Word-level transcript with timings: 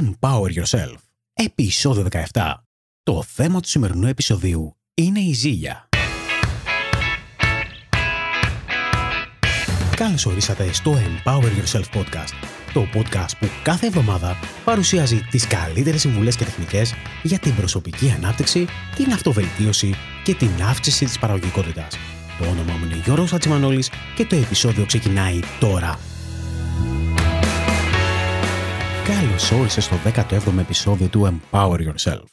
Empower 0.00 0.62
Yourself, 0.62 0.94
επεισόδιο 1.32 2.06
17. 2.32 2.54
Το 3.02 3.22
θέμα 3.22 3.60
του 3.60 3.68
σημερινού 3.68 4.06
επεισοδίου 4.06 4.76
είναι 4.94 5.20
η 5.20 5.32
ζήλια. 5.32 5.88
Καλώς 9.96 10.26
ορίσατε 10.26 10.72
στο 10.72 10.94
Empower 10.94 11.40
Yourself 11.40 11.98
Podcast, 12.00 12.32
το 12.72 12.86
podcast 12.94 13.30
που 13.40 13.46
κάθε 13.62 13.86
εβδομάδα 13.86 14.36
παρουσιάζει 14.64 15.20
τις 15.30 15.46
καλύτερες 15.46 16.00
συμβουλές 16.00 16.36
και 16.36 16.44
τεχνικές 16.44 16.94
για 17.22 17.38
την 17.38 17.54
προσωπική 17.54 18.10
ανάπτυξη, 18.10 18.66
την 18.96 19.12
αυτοβελτίωση 19.12 19.94
και 20.24 20.34
την 20.34 20.50
αύξηση 20.68 21.04
της 21.04 21.18
παραγωγικότητας. 21.18 21.98
Το 22.38 22.44
όνομά 22.44 22.72
μου 22.72 22.84
είναι 22.84 23.02
Γιώργος 23.04 23.32
Ατσιμανόλης 23.32 23.90
και 24.14 24.24
το 24.24 24.36
επεισόδιο 24.36 24.86
ξεκινάει 24.86 25.40
τώρα. 25.60 25.98
Καλώς 29.06 29.50
όρισες 29.50 29.84
στο 29.84 29.96
17ο 30.04 30.58
επεισόδιο 30.58 31.08
του 31.08 31.40
Empower 31.50 31.78
Yourself. 31.78 32.24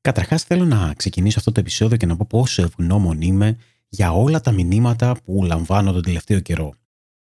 Καταρχάς, 0.00 0.42
θέλω 0.42 0.64
να 0.64 0.94
ξεκινήσω 0.96 1.38
αυτό 1.38 1.52
το 1.52 1.60
επεισόδιο 1.60 1.96
και 1.96 2.06
να 2.06 2.16
πω 2.16 2.26
πόσο 2.28 2.62
ευγνώμων 2.62 3.20
είμαι 3.20 3.56
για 3.88 4.12
όλα 4.12 4.40
τα 4.40 4.52
μηνύματα 4.52 5.16
που 5.24 5.44
λαμβάνω 5.44 5.92
τον 5.92 6.02
τελευταίο 6.02 6.40
καιρό. 6.40 6.74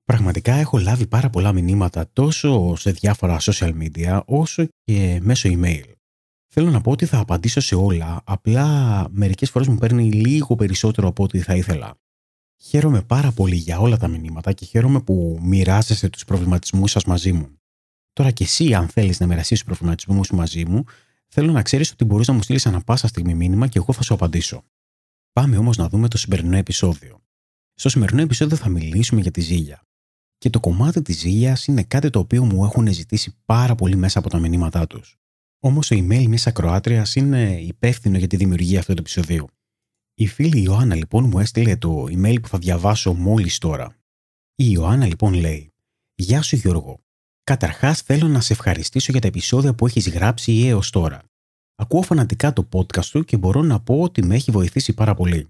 Πραγματικά 0.04 0.54
έχω 0.54 0.78
λάβει 0.78 1.06
πάρα 1.06 1.30
πολλά 1.30 1.52
μηνύματα 1.52 2.06
τόσο 2.12 2.74
σε 2.76 2.90
διάφορα 2.90 3.40
social 3.40 3.72
media 3.82 4.20
όσο 4.24 4.66
και 4.84 5.18
μέσω 5.22 5.48
email. 5.52 5.84
Θέλω 6.46 6.70
να 6.70 6.80
πω 6.80 6.90
ότι 6.90 7.06
θα 7.06 7.18
απαντήσω 7.18 7.60
σε 7.60 7.74
όλα, 7.74 8.20
απλά 8.24 9.06
μερικές 9.10 9.50
φορές 9.50 9.68
μου 9.68 9.78
παίρνει 9.78 10.12
λίγο 10.12 10.54
περισσότερο 10.54 11.08
από 11.08 11.22
ό,τι 11.22 11.40
θα 11.40 11.54
ήθελα. 11.54 11.94
Χαίρομαι 12.62 13.02
πάρα 13.02 13.32
πολύ 13.32 13.56
για 13.56 13.78
όλα 13.78 13.96
τα 13.96 14.08
μηνύματα 14.08 14.52
και 14.52 14.64
χαίρομαι 14.64 15.00
που 15.00 15.38
μοιράζεστε 15.42 16.08
τους 16.08 16.24
προβληματισμούς 16.24 16.90
σας 16.90 17.04
μαζί 17.04 17.32
μου. 17.32 17.58
Τώρα 18.14 18.30
και 18.30 18.44
εσύ, 18.44 18.74
αν 18.74 18.88
θέλεις 18.88 19.20
να 19.20 19.26
μοιραστείς 19.26 19.58
τους 19.58 19.66
προβληματισμούς 19.66 20.26
σου 20.26 20.36
μαζί 20.36 20.64
μου, 20.66 20.84
θέλω 21.28 21.52
να 21.52 21.62
ξέρεις 21.62 21.90
ότι 21.90 22.04
μπορείς 22.04 22.28
να 22.28 22.34
μου 22.34 22.42
στείλεις 22.42 22.66
ανα 22.66 22.80
πάσα 22.80 23.06
στιγμή 23.06 23.34
μήνυμα 23.34 23.66
και 23.66 23.78
εγώ 23.78 23.92
θα 23.92 24.02
σου 24.02 24.14
απαντήσω. 24.14 24.64
Πάμε 25.32 25.56
όμως 25.56 25.76
να 25.76 25.88
δούμε 25.88 26.08
το 26.08 26.18
σημερινό 26.18 26.56
επεισόδιο. 26.56 27.22
Στο 27.74 27.88
σημερινό 27.88 28.22
επεισόδιο 28.22 28.56
θα 28.56 28.68
μιλήσουμε 28.68 29.20
για 29.20 29.30
τη 29.30 29.40
ζήλια. 29.40 29.86
Και 30.38 30.50
το 30.50 30.60
κομμάτι 30.60 31.02
της 31.02 31.18
ζήλιας 31.18 31.66
είναι 31.66 31.82
κάτι 31.82 32.10
το 32.10 32.18
οποίο 32.18 32.44
μου 32.44 32.64
έχουν 32.64 32.92
ζητήσει 32.92 33.36
πάρα 33.44 33.74
πολύ 33.74 33.96
μέσα 33.96 34.18
από 34.18 34.28
τα 34.28 34.38
μηνύματά 34.38 34.86
τους. 34.86 35.18
Όμως 35.58 35.88
το 35.88 35.96
email 35.96 36.26
μιας 36.26 36.46
ακροάτριας 36.46 37.14
είναι 37.14 37.60
υπεύθυνο 37.60 38.18
για 38.18 38.26
τη 38.26 38.36
δημιουργία 38.36 38.78
αυτού 38.78 38.94
του 38.94 39.00
επεισοδίου. 39.00 39.48
Η 40.14 40.26
φίλη 40.26 40.62
Ιωάννα 40.62 40.94
λοιπόν 40.94 41.24
μου 41.24 41.38
έστειλε 41.38 41.76
το 41.76 42.04
email 42.04 42.36
που 42.42 42.48
θα 42.48 42.58
διαβάσω 42.58 43.12
μόλις 43.12 43.58
τώρα. 43.58 43.96
Η 44.54 44.66
Ιωάννα 44.68 45.06
λοιπόν 45.06 45.34
λέει: 45.34 45.72
Γεια 46.14 46.42
σου 46.42 46.56
Γιώργο. 46.56 47.03
Καταρχάς, 47.44 48.00
θέλω 48.00 48.28
να 48.28 48.40
σε 48.40 48.52
ευχαριστήσω 48.52 49.12
για 49.12 49.20
τα 49.20 49.26
επεισόδια 49.26 49.74
που 49.74 49.86
έχεις 49.86 50.08
γράψει 50.08 50.66
έως 50.66 50.90
τώρα. 50.90 51.22
Ακούω 51.74 52.02
φανατικά 52.02 52.52
το 52.52 52.68
podcast 52.72 53.04
του 53.04 53.24
και 53.24 53.36
μπορώ 53.36 53.62
να 53.62 53.80
πω 53.80 54.00
ότι 54.00 54.24
με 54.24 54.34
έχει 54.34 54.50
βοηθήσει 54.50 54.92
πάρα 54.92 55.14
πολύ. 55.14 55.48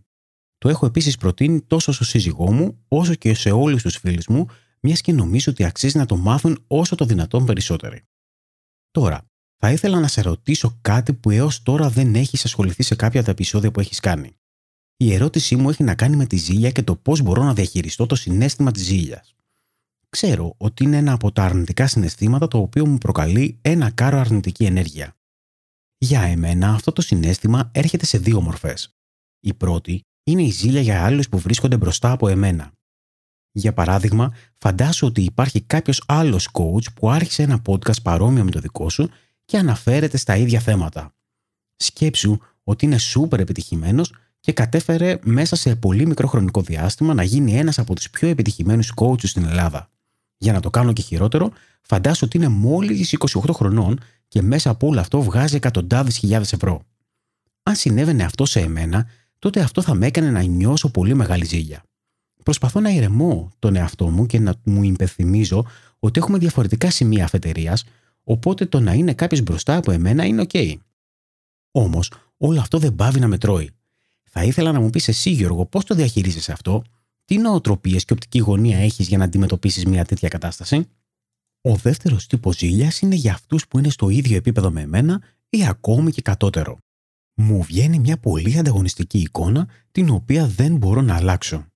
Το 0.58 0.68
έχω 0.68 0.86
επίσης 0.86 1.16
προτείνει 1.16 1.60
τόσο 1.60 1.92
στο 1.92 2.04
σύζυγό 2.04 2.52
μου, 2.52 2.84
όσο 2.88 3.14
και 3.14 3.34
σε 3.34 3.50
όλους 3.50 3.82
τους 3.82 3.96
φίλους 3.96 4.26
μου, 4.26 4.46
μιας 4.80 5.00
και 5.00 5.12
νομίζω 5.12 5.52
ότι 5.52 5.64
αξίζει 5.64 5.98
να 5.98 6.06
το 6.06 6.16
μάθουν 6.16 6.64
όσο 6.66 6.94
το 6.94 7.04
δυνατόν 7.04 7.44
περισσότεροι. 7.44 8.02
Τώρα, 8.90 9.30
θα 9.56 9.72
ήθελα 9.72 10.00
να 10.00 10.08
σε 10.08 10.20
ρωτήσω 10.20 10.78
κάτι 10.80 11.12
που 11.12 11.30
έως 11.30 11.62
τώρα 11.62 11.90
δεν 11.90 12.14
έχεις 12.14 12.44
ασχοληθεί 12.44 12.82
σε 12.82 12.94
κάποια 12.94 13.18
από 13.18 13.28
τα 13.28 13.32
επεισόδια 13.34 13.70
που 13.70 13.80
έχεις 13.80 14.00
κάνει. 14.00 14.36
Η 14.96 15.12
ερώτησή 15.14 15.56
μου 15.56 15.70
έχει 15.70 15.82
να 15.82 15.94
κάνει 15.94 16.16
με 16.16 16.26
τη 16.26 16.36
ζήλια 16.36 16.70
και 16.70 16.82
το 16.82 16.96
πώς 16.96 17.20
μπορώ 17.20 17.42
να 17.42 17.54
διαχειριστώ 17.54 18.06
το 18.06 18.14
συνέστημα 18.14 18.70
της 18.70 18.82
ζήλιας 18.82 19.34
ξέρω 20.14 20.54
ότι 20.56 20.84
είναι 20.84 20.96
ένα 20.96 21.12
από 21.12 21.32
τα 21.32 21.44
αρνητικά 21.44 21.86
συναισθήματα 21.86 22.48
το 22.48 22.58
οποίο 22.58 22.86
μου 22.86 22.98
προκαλεί 22.98 23.58
ένα 23.60 23.90
κάρο 23.90 24.18
αρνητική 24.18 24.64
ενέργεια. 24.64 25.16
Για 25.98 26.20
εμένα 26.22 26.70
αυτό 26.70 26.92
το 26.92 27.02
συνέστημα 27.02 27.70
έρχεται 27.72 28.06
σε 28.06 28.18
δύο 28.18 28.40
μορφές. 28.40 28.94
Η 29.40 29.54
πρώτη 29.54 30.00
είναι 30.24 30.42
η 30.42 30.50
ζήλια 30.50 30.80
για 30.80 31.04
άλλους 31.04 31.28
που 31.28 31.38
βρίσκονται 31.38 31.76
μπροστά 31.76 32.10
από 32.10 32.28
εμένα. 32.28 32.72
Για 33.52 33.72
παράδειγμα, 33.72 34.34
φαντάσου 34.58 35.06
ότι 35.06 35.22
υπάρχει 35.22 35.60
κάποιος 35.60 36.02
άλλος 36.06 36.48
coach 36.52 36.92
που 36.94 37.10
άρχισε 37.10 37.42
ένα 37.42 37.62
podcast 37.66 38.02
παρόμοιο 38.02 38.44
με 38.44 38.50
το 38.50 38.60
δικό 38.60 38.90
σου 38.90 39.10
και 39.44 39.58
αναφέρεται 39.58 40.16
στα 40.16 40.36
ίδια 40.36 40.60
θέματα. 40.60 41.14
Σκέψου 41.76 42.38
ότι 42.64 42.84
είναι 42.84 42.98
σούπερ 42.98 43.40
επιτυχημένος 43.40 44.14
και 44.40 44.52
κατέφερε 44.52 45.18
μέσα 45.22 45.56
σε 45.56 45.76
πολύ 45.76 46.06
μικρό 46.06 46.26
χρονικό 46.26 46.62
διάστημα 46.62 47.14
να 47.14 47.22
γίνει 47.22 47.56
ένας 47.56 47.78
από 47.78 47.94
τους 47.94 48.10
πιο 48.10 48.28
επιτυχημένους 48.28 48.92
coaches 48.96 49.26
στην 49.26 49.44
Ελλάδα. 49.44 49.88
Για 50.38 50.52
να 50.52 50.60
το 50.60 50.70
κάνω 50.70 50.92
και 50.92 51.02
χειρότερο, 51.02 51.50
φαντάσου 51.82 52.24
ότι 52.26 52.36
είναι 52.36 52.48
μόλις 52.48 53.16
28 53.18 53.50
χρονών 53.52 54.00
και 54.28 54.42
μέσα 54.42 54.70
από 54.70 54.86
όλο 54.86 55.00
αυτό 55.00 55.22
βγάζει 55.22 55.56
εκατοντάδες 55.56 56.16
χιλιάδες 56.16 56.52
ευρώ. 56.52 56.82
Αν 57.62 57.74
συνέβαινε 57.74 58.24
αυτό 58.24 58.44
σε 58.44 58.60
εμένα, 58.60 59.06
τότε 59.38 59.60
αυτό 59.60 59.82
θα 59.82 59.94
με 59.94 60.06
έκανε 60.06 60.30
να 60.30 60.42
νιώσω 60.42 60.90
πολύ 60.90 61.14
μεγάλη 61.14 61.44
ζήλια. 61.44 61.82
Προσπαθώ 62.42 62.80
να 62.80 62.90
ηρεμώ 62.90 63.52
τον 63.58 63.76
εαυτό 63.76 64.10
μου 64.10 64.26
και 64.26 64.38
να 64.38 64.54
μου 64.64 64.82
υπενθυμίζω 64.82 65.66
ότι 65.98 66.20
έχουμε 66.20 66.38
διαφορετικά 66.38 66.90
σημεία 66.90 67.24
αφετηρίας, 67.24 67.84
οπότε 68.24 68.66
το 68.66 68.80
να 68.80 68.92
είναι 68.92 69.14
κάποιος 69.14 69.40
μπροστά 69.40 69.76
από 69.76 69.90
εμένα 69.90 70.24
είναι 70.24 70.44
OK. 70.48 70.74
Όμως, 71.70 72.12
όλο 72.36 72.60
αυτό 72.60 72.78
δεν 72.78 72.94
πάβει 72.94 73.20
να 73.20 73.26
με 73.26 73.38
τρώει. 73.38 73.70
Θα 74.22 74.44
ήθελα 74.44 74.72
να 74.72 74.80
μου 74.80 74.90
πεις 74.90 75.08
εσύ, 75.08 75.30
Γιώργο, 75.30 75.66
πώς 75.66 75.84
το 75.84 75.94
διαχειρίζεσαι 75.94 76.52
αυτό; 76.52 76.82
Τι 77.24 77.38
νοοτροπίες 77.38 78.04
και 78.04 78.12
οπτική 78.12 78.38
γωνία 78.38 78.78
έχεις 78.78 79.08
για 79.08 79.18
να 79.18 79.24
αντιμετωπίσεις 79.24 79.84
μια 79.84 80.04
τέτοια 80.04 80.28
κατάσταση; 80.28 80.88
Ο 81.60 81.76
δεύτερος 81.76 82.26
τύπος 82.26 82.56
ζήλιας 82.56 83.00
είναι 83.00 83.14
για 83.14 83.32
αυτούς 83.32 83.68
που 83.68 83.78
είναι 83.78 83.88
στο 83.88 84.08
ίδιο 84.08 84.36
επίπεδο 84.36 84.70
με 84.70 84.80
εμένα 84.80 85.22
ή 85.48 85.66
ακόμη 85.66 86.12
και 86.12 86.22
κατώτερο. 86.22 86.78
Μου 87.36 87.62
βγαίνει 87.62 87.98
μια 87.98 88.18
πολύ 88.18 88.58
ανταγωνιστική 88.58 89.18
εικόνα 89.18 89.68
την 89.92 90.10
οποία 90.10 90.46
δεν 90.46 90.76
μπορώ 90.76 91.00
να 91.00 91.16
αλλάξω. 91.16 91.66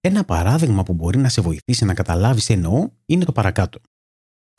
Ένα 0.00 0.24
παράδειγμα 0.24 0.82
που 0.82 0.94
μπορεί 0.94 1.18
να 1.18 1.28
σε 1.28 1.40
βοηθήσει 1.40 1.84
να 1.84 1.94
καταλάβεις 1.94 2.44
τι 2.44 2.52
εννοώ 2.52 2.90
είναι 3.06 3.24
το 3.24 3.32
παρακάτω. 3.32 3.80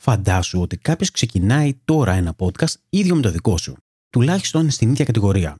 Φαντάσου 0.02 0.60
ότι 0.60 0.76
κάποιος 0.76 1.10
ξεκινάει 1.10 1.74
τώρα 1.84 2.12
ένα 2.12 2.34
podcast 2.38 2.74
ίδιο 2.88 3.14
με 3.14 3.22
το 3.22 3.30
δικό 3.30 3.58
σου, 3.58 3.76
τουλάχιστον 4.08 4.70
στην 4.70 4.90
ίδια 4.90 5.04
κατηγορία 5.04 5.56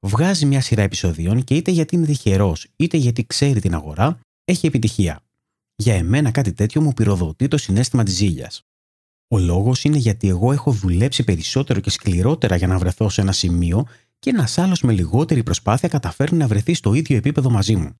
βγάζει 0.00 0.46
μια 0.46 0.60
σειρά 0.60 0.82
επεισοδίων 0.82 1.44
και 1.44 1.54
είτε 1.54 1.70
γιατί 1.70 1.94
είναι 1.94 2.06
τυχερός, 2.06 2.66
είτε 2.76 2.96
γιατί 2.96 3.26
ξέρει 3.26 3.60
την 3.60 3.74
αγορά, 3.74 4.18
έχει 4.44 4.66
επιτυχία. 4.66 5.20
Για 5.76 5.94
εμένα 5.94 6.30
κάτι 6.30 6.52
τέτοιο 6.52 6.80
μου 6.80 6.92
πυροδοτεί 6.92 7.48
το 7.48 7.56
συνέστημα 7.56 8.02
της 8.02 8.14
ζήλιας. 8.14 8.62
Ο 9.28 9.38
λόγος 9.38 9.84
είναι 9.84 9.96
γιατί 9.96 10.28
εγώ 10.28 10.52
έχω 10.52 10.72
δουλέψει 10.72 11.24
περισσότερο 11.24 11.80
και 11.80 11.90
σκληρότερα 11.90 12.56
για 12.56 12.66
να 12.66 12.78
βρεθώ 12.78 13.08
σε 13.08 13.20
ένα 13.20 13.32
σημείο 13.32 13.86
και 14.18 14.30
ένας 14.30 14.58
άλλος 14.58 14.82
με 14.82 14.92
λιγότερη 14.92 15.42
προσπάθεια 15.42 15.88
καταφέρνει 15.88 16.38
να 16.38 16.46
βρεθεί 16.46 16.74
στο 16.74 16.94
ίδιο 16.94 17.16
επίπεδο 17.16 17.50
μαζί 17.50 17.76
μου. 17.76 17.94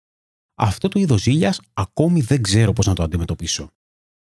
Αυτό 0.54 0.88
το 0.88 1.00
είδος 1.00 1.20
ζήλιας 1.20 1.60
ακόμη 1.72 2.20
δεν 2.20 2.42
ξέρω 2.42 2.72
πώς 2.72 2.87
να 2.87 2.94
το 2.94 3.03
αντιμετωπίσω. 3.03 3.70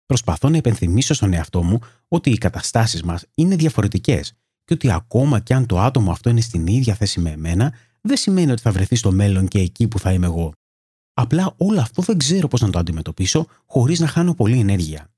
Προσπαθώ 0.06 0.50
να 0.50 0.58
υπενθυμίσω 0.58 1.14
στον 1.14 1.34
εαυτό 1.34 1.64
μου 1.64 1.80
ότι 2.08 2.30
οι 2.30 2.38
καταστάσεις 2.38 3.04
μας 3.04 3.26
είναι 3.36 3.56
διαφορετικές 3.56 4.34
και 4.70 4.76
ότι 4.76 4.92
ακόμα 4.92 5.40
κι 5.40 5.54
αν 5.54 5.66
το 5.66 5.80
άτομο 5.80 6.12
αυτό 6.12 6.30
είναι 6.30 6.42
στην 6.42 6.68
ίδια 6.68 6.96
θέση 6.96 7.20
με 7.20 7.30
εμένα, 7.30 7.74
δεν 8.02 8.18
σημαίνει 8.18 8.52
ότι 8.52 8.62
θα 8.62 8.72
βρεθεί 8.72 8.96
στο 8.96 9.12
μέλλον 9.12 9.48
και 9.48 9.60
εκεί 9.60 9.88
που 9.88 10.00
θα 10.00 10.14
είμαι 10.14 10.26
εγώ. 10.26 10.52
Απλά 11.14 11.54
όλο 11.58 11.80
αυτό 11.82 12.02
δεν 12.02 12.18
ξέρω 12.18 12.48
πώς 12.48 12.62
να 12.62 12.70
το 12.70 12.80
αντιμετωπίσω 12.80 13.48
χωρίς 13.66 14.00
να 14.00 14.08
χάνω 14.08 14.34
πολύ 14.34 14.60
ενέργεια. 14.60 15.12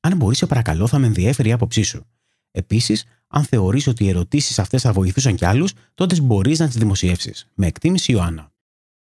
Αν 0.00 0.16
μπορείς, 0.16 0.38
σε 0.38 0.46
παρακαλώ, 0.46 0.86
θα 0.86 0.98
με 0.98 1.06
ενδιαφέρει 1.06 1.48
η 1.48 1.52
άποψή 1.52 1.82
σου. 1.82 2.06
Επίσης, 2.50 3.04
αν 3.26 3.44
θεωρείς 3.44 3.86
ότι 3.86 4.04
οι 4.04 4.08
ερωτήσεις 4.08 4.58
αυτές 4.58 4.82
θα 4.82 4.92
βοηθούσαν 4.92 5.36
κι 5.36 5.44
άλλους, 5.44 5.72
τότε 5.94 6.20
μπορείς 6.20 6.58
να 6.58 6.66
τις 6.66 6.76
δημοσιεύσεις. 6.76 7.46
Με 7.54 7.66
εκτίμηση 7.66 8.12
Ιωάννα. 8.12 8.52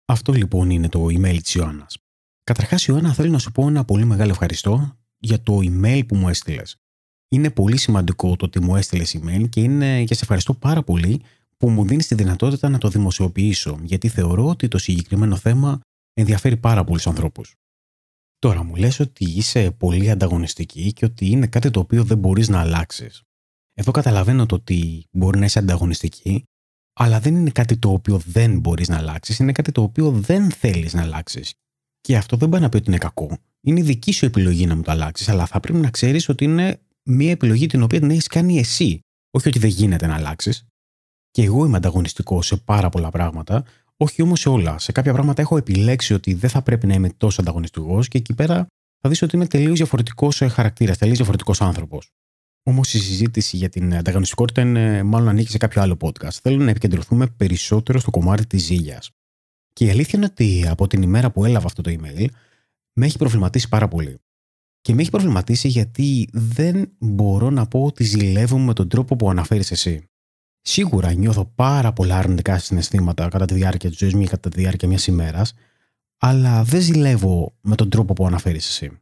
Αυτό 0.04 0.32
λοιπόν 0.32 0.70
είναι 0.70 0.88
το 0.88 1.04
email 1.04 1.38
της 1.42 1.54
Ιωάννας. 1.54 1.98
Καταρχάς, 2.44 2.86
Ιωάννα, 2.86 3.12
θέλω 3.12 3.30
να 3.30 3.38
σου 3.38 3.52
πω 3.52 3.68
ένα 3.68 3.84
πολύ 3.84 4.04
μεγάλο 4.04 4.30
ευχαριστώ 4.30 4.96
για 5.18 5.42
το 5.42 5.58
email 5.62 6.02
που 6.06 6.16
μου 6.16 6.28
έστειλες. 6.28 6.76
Είναι 7.28 7.50
πολύ 7.50 7.76
σημαντικό 7.76 8.36
το 8.36 8.44
ότι 8.44 8.60
μου 8.60 8.76
έστειλες 8.76 9.16
email 9.18 9.48
και, 9.48 9.60
είναι, 9.60 10.04
και 10.04 10.14
σε 10.14 10.20
ευχαριστώ 10.22 10.54
πάρα 10.54 10.82
πολύ 10.82 11.22
που 11.56 11.70
μου 11.70 11.86
δίνεις 11.86 12.06
τη 12.06 12.14
δυνατότητα 12.14 12.68
να 12.68 12.78
το 12.78 12.88
δημοσιοποιήσω, 12.88 13.78
γιατί 13.82 14.08
θεωρώ 14.08 14.46
ότι 14.46 14.68
το 14.68 14.78
συγκεκριμένο 14.78 15.36
θέμα 15.36 15.80
ενδιαφέρει 16.12 16.56
πάρα 16.56 16.84
πολλούς 16.84 17.06
ανθρώπους. 17.06 17.54
Τώρα 18.38 18.62
μου 18.62 18.74
λες 18.74 19.00
ότι 19.00 19.24
είσαι 19.24 19.70
πολύ 19.70 20.10
ανταγωνιστική 20.10 20.92
και 20.92 21.04
ότι 21.04 21.26
είναι 21.26 21.46
κάτι 21.46 21.70
το 21.70 21.80
οποίο 21.80 22.04
δεν 22.04 22.18
μπορείς 22.18 22.48
να 22.48 22.60
αλλάξεις. 22.60 23.22
Εδώ 23.74 23.90
καταλαβαίνω 23.90 24.46
το 24.46 24.54
ότι 24.54 25.04
μπορεί 25.10 25.38
να 25.38 25.44
είσαι 25.44 25.58
ανταγωνιστική, 25.58 26.44
αλλά 26.98 27.20
δεν 27.20 27.36
είναι 27.36 27.50
κάτι 27.50 27.76
το 27.76 27.90
οποίο 27.90 28.18
δεν 28.18 28.58
μπορείς 28.58 28.88
να 28.88 28.96
αλλάξεις, 28.96 29.38
είναι 29.38 29.52
κάτι 29.52 29.72
το 29.72 29.82
οποίο 29.82 30.10
δεν 30.10 30.50
θέλεις 30.50 30.94
να 30.94 31.02
αλλάξεις. 31.02 31.54
Και 32.00 32.16
αυτό 32.16 32.36
δεν 32.36 32.48
πάει 32.48 32.60
να 32.60 32.68
πει 32.68 32.76
ότι 32.76 32.88
είναι 32.88 32.98
κακό. 32.98 33.38
Είναι 33.60 33.82
δική 33.82 34.12
σου 34.12 34.24
επιλογή 34.24 34.66
να 34.66 34.76
μου 34.76 34.82
το 34.82 34.90
αλλάξεις, 34.90 35.28
αλλά 35.28 35.46
θα 35.46 35.60
πρέπει 35.60 35.78
να 35.78 35.90
ξέρεις 35.90 36.28
ότι 36.28 36.44
είναι 36.44 36.80
μια 37.06 37.30
επιλογή 37.30 37.66
την 37.66 37.82
οποία 37.82 38.00
την 38.00 38.10
έχεις 38.10 38.26
κάνει 38.26 38.58
εσύ. 38.58 39.00
Όχι 39.30 39.48
ότι 39.48 39.58
δεν 39.58 39.70
γίνεται 39.70 40.06
να 40.06 40.14
αλλάξεις. 40.14 40.66
Και 41.30 41.42
εγώ 41.42 41.64
είμαι 41.64 41.76
ανταγωνιστικός 41.76 42.46
σε 42.46 42.56
πάρα 42.56 42.88
πολλά 42.88 43.10
πράγματα, 43.10 43.64
όχι 43.96 44.22
όμως 44.22 44.40
σε 44.40 44.48
όλα. 44.48 44.78
Σε 44.78 44.92
κάποια 44.92 45.12
πράγματα 45.12 45.42
έχω 45.42 45.56
επιλέξει 45.56 46.14
ότι 46.14 46.34
δεν 46.34 46.50
θα 46.50 46.62
πρέπει 46.62 46.86
να 46.86 46.94
είμαι 46.94 47.08
τόσο 47.08 47.40
ανταγωνιστικός 47.40 48.08
και 48.08 48.18
εκεί 48.18 48.34
πέρα 48.34 48.66
θα 49.00 49.08
δεις 49.08 49.22
ότι 49.22 49.36
είμαι 49.36 49.46
τελείως 49.46 49.76
διαφορετικός 49.76 50.42
χαρακτήρας, 50.48 50.98
τελείως 50.98 51.16
διαφορετικός 51.16 51.60
άνθρωπος. 51.60 52.10
Όμως 52.62 52.94
η 52.94 52.98
συζήτηση 52.98 53.56
για 53.56 53.68
την 53.68 53.94
ανταγωνιστικότητα 53.94 54.60
είναι 54.60 55.02
μάλλον 55.02 55.28
ανήκει 55.28 55.50
σε 55.50 55.58
κάποιο 55.58 55.82
άλλο 55.82 55.96
podcast. 56.00 56.32
Θέλω 56.42 56.64
να 56.64 56.70
επικεντρωθούμε 56.70 57.26
περισσότερο 57.26 57.98
στο 57.98 58.10
κομμάτι 58.10 58.46
της 58.46 58.62
ζήλιας. 58.62 59.10
Και 59.72 59.84
η 59.84 59.90
αλήθεια 59.90 60.12
είναι 60.18 60.28
ότι 60.30 60.68
από 60.68 60.86
την 60.86 61.02
ημέρα 61.02 61.30
που 61.30 61.44
έλαβα 61.44 61.66
αυτό 61.66 61.82
το 61.82 61.90
email, 61.90 62.26
με 62.92 63.06
έχει 63.06 63.18
προβληματίσει 63.18 63.68
πάρα 63.68 63.88
πολύ. 63.88 64.18
Και 64.86 64.94
με 64.94 65.00
έχει 65.00 65.10
προβληματίσει 65.10 65.68
γιατί 65.68 66.28
δεν 66.32 66.92
μπορώ 66.98 67.50
να 67.50 67.66
πω 67.66 67.84
ότι 67.84 68.04
ζηλεύω 68.04 68.58
με 68.58 68.72
τον 68.72 68.88
τρόπο 68.88 69.16
που 69.16 69.30
αναφέρεις 69.30 69.70
εσύ. 69.70 70.04
Σίγουρα 70.60 71.12
νιώθω 71.12 71.52
πάρα 71.54 71.92
πολλά 71.92 72.16
αρνητικά 72.16 72.58
συναισθήματα 72.58 73.28
κατά 73.28 73.44
τη 73.44 73.54
διάρκεια 73.54 73.88
της 73.88 73.98
ζωής 73.98 74.14
μου 74.14 74.20
ή 74.20 74.26
κατά 74.26 74.48
τη 74.48 74.60
διάρκεια 74.60 74.88
μιας 74.88 75.06
ημέρας, 75.06 75.54
αλλά 76.18 76.62
δεν 76.62 76.80
ζηλεύω 76.80 77.54
με 77.60 77.74
τον 77.74 77.90
τρόπο 77.90 78.12
που 78.12 78.26
αναφέρεις 78.26 78.66
εσύ. 78.66 78.98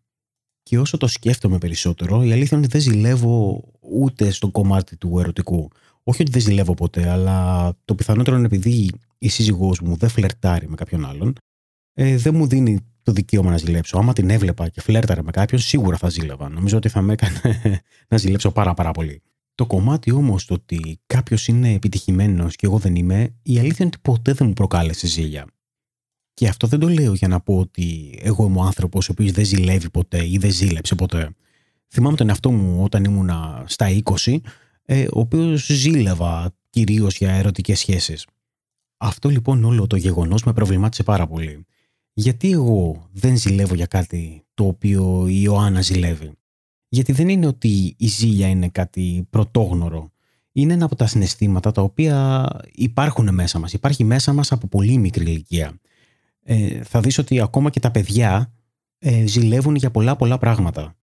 Και 0.62 0.78
όσο 0.78 0.96
το 0.96 1.06
σκέφτομαι 1.06 1.58
περισσότερο, 1.58 2.22
η 2.22 2.32
αλήθεια 2.32 2.56
είναι 2.56 2.66
ότι 2.66 2.78
δεν 2.78 2.80
ζηλεύω 2.80 3.64
ούτε 3.80 4.30
στο 4.30 4.50
κομμάτι 4.50 4.96
του 4.96 5.18
ερωτικού. 5.18 5.68
Όχι 6.02 6.22
ότι 6.22 6.30
δεν 6.30 6.40
ζηλεύω 6.40 6.74
ποτέ, 6.74 7.08
αλλά 7.08 7.72
το 7.84 7.94
πιθανότερο 7.94 8.36
είναι 8.36 8.46
επειδή 8.46 8.90
η 9.18 9.28
σύζυγός 9.28 9.80
μου 9.80 9.96
δεν 9.96 10.08
φλερτάρει 10.08 10.68
με 10.68 10.74
κάποιον 10.74 11.04
άλλον, 11.04 11.34
ε, 11.92 12.16
δεν 12.16 12.34
μου 12.34 12.46
δίνει 12.46 12.93
το 13.04 13.12
δικαίωμα 13.12 13.50
να 13.50 13.56
ζηλέψω. 13.56 13.98
Άμα 13.98 14.12
την 14.12 14.30
έβλεπα 14.30 14.68
και 14.68 14.80
φλέρταρε 14.80 15.22
με 15.22 15.30
κάποιον, 15.30 15.60
σίγουρα 15.60 15.96
θα 15.96 16.08
ζήλευα. 16.08 16.48
Νομίζω 16.48 16.76
ότι 16.76 16.88
θα 16.88 17.00
με 17.00 17.12
έκανε 17.12 17.82
να 18.10 18.16
ζηλέψω 18.16 18.50
πάρα 18.50 18.74
πάρα 18.74 18.90
πολύ. 18.90 19.22
Το 19.54 19.66
κομμάτι 19.66 20.12
όμως 20.12 20.44
το 20.44 20.54
ότι 20.54 21.00
κάποιος 21.06 21.48
είναι 21.48 21.72
επιτυχημένος 21.72 22.56
και 22.56 22.66
εγώ 22.66 22.78
δεν 22.78 22.94
είμαι, 22.94 23.34
η 23.42 23.58
αλήθεια 23.58 23.76
είναι 23.78 23.90
ότι 23.94 23.98
ποτέ 24.02 24.32
δεν 24.32 24.46
μου 24.46 24.52
προκάλεσε 24.52 25.06
ζήλια. 25.06 25.46
Και 26.34 26.48
αυτό 26.48 26.66
δεν 26.66 26.78
το 26.78 26.88
λέω 26.88 27.12
για 27.12 27.28
να 27.28 27.40
πω 27.40 27.58
ότι 27.58 28.18
εγώ 28.22 28.46
είμαι 28.46 28.58
ο 28.58 28.62
άνθρωπος 28.62 29.08
ο 29.08 29.12
οποίος 29.12 29.30
δεν 29.30 29.44
ζηλεύει 29.44 29.90
ποτέ 29.90 30.28
ή 30.28 30.38
δεν 30.38 30.50
ζήλεψε 30.50 30.94
ποτέ. 30.94 31.30
Θυμάμαι 31.88 32.16
τον 32.16 32.28
εαυτό 32.28 32.50
μου 32.50 32.82
όταν 32.84 33.04
ήμουν 33.04 33.30
στα 33.64 33.86
20, 34.24 34.36
ε, 34.84 35.02
ο 35.02 35.20
οποίος 35.20 35.66
ζήλευα 35.66 36.54
κυρίως 36.70 37.16
για 37.16 37.32
ερωτικές 37.32 37.78
σχέσεις. 37.78 38.26
Αυτό 38.96 39.28
λοιπόν 39.28 39.64
όλο 39.64 39.86
το 39.86 39.96
γεγονός 39.96 40.44
με 40.44 40.52
προβλημάτισε 40.52 41.02
πάρα 41.02 41.26
πολύ. 41.26 41.66
Γιατί 42.16 42.50
εγώ 42.50 43.08
δεν 43.12 43.36
ζηλεύω 43.36 43.74
για 43.74 43.86
κάτι 43.86 44.44
το 44.54 44.66
οποίο 44.66 45.26
η 45.28 45.40
Ιωάννα 45.42 45.80
ζηλεύει; 45.80 46.32
Γιατί 46.88 47.12
δεν 47.12 47.28
είναι 47.28 47.46
ότι 47.46 47.94
η 47.98 48.06
ζήλια 48.06 48.48
είναι 48.48 48.68
κάτι 48.68 49.26
πρωτόγνωρο. 49.30 50.12
Είναι 50.52 50.72
ένα 50.72 50.84
από 50.84 50.96
τα 50.96 51.06
συναισθήματα 51.06 51.72
τα 51.72 51.82
οποία 51.82 52.46
υπάρχουν 52.72 53.34
μέσα 53.34 53.58
μας. 53.58 53.72
Υπάρχει 53.72 54.04
μέσα 54.04 54.32
μας 54.32 54.52
από 54.52 54.66
πολύ 54.66 54.98
μικρή 54.98 55.24
ηλικία. 55.24 55.80
Ε, 56.42 56.82
θα 56.82 57.00
δεις 57.00 57.18
ότι 57.18 57.40
ακόμα 57.40 57.70
και 57.70 57.80
τα 57.80 57.90
παιδιά 57.90 58.52
ε, 58.98 59.26
ζηλεύουν 59.26 59.74
για 59.74 59.90
πολλά 59.90 60.16
πολλά 60.16 60.38
πράγματα. 60.38 60.96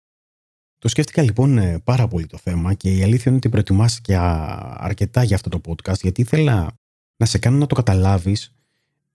Το 0.79 0.89
σκέφτηκα 0.89 1.23
λοιπόν 1.23 1.59
ε, 1.59 1.79
πάρα 1.79 2.09
πολύ 2.09 2.27
το 2.27 2.39
θέμα 2.39 2.75
και 2.75 2.97
η 2.97 3.03
αλήθεια 3.03 3.25
είναι 3.27 3.37
ότι 3.37 3.49
προετοιμάστηκε 3.49 4.17
αρκετά 4.77 5.23
για 5.23 5.37
αυτό 5.37 5.49
το 5.49 5.61
podcast 5.67 6.01
γιατί 6.01 6.21
ήθελα 6.21 6.79
να 7.17 7.27
σε 7.27 7.39
κάνω 7.39 7.57
να 7.57 7.67
το 7.67 7.75
καταλάβεις 7.75 8.55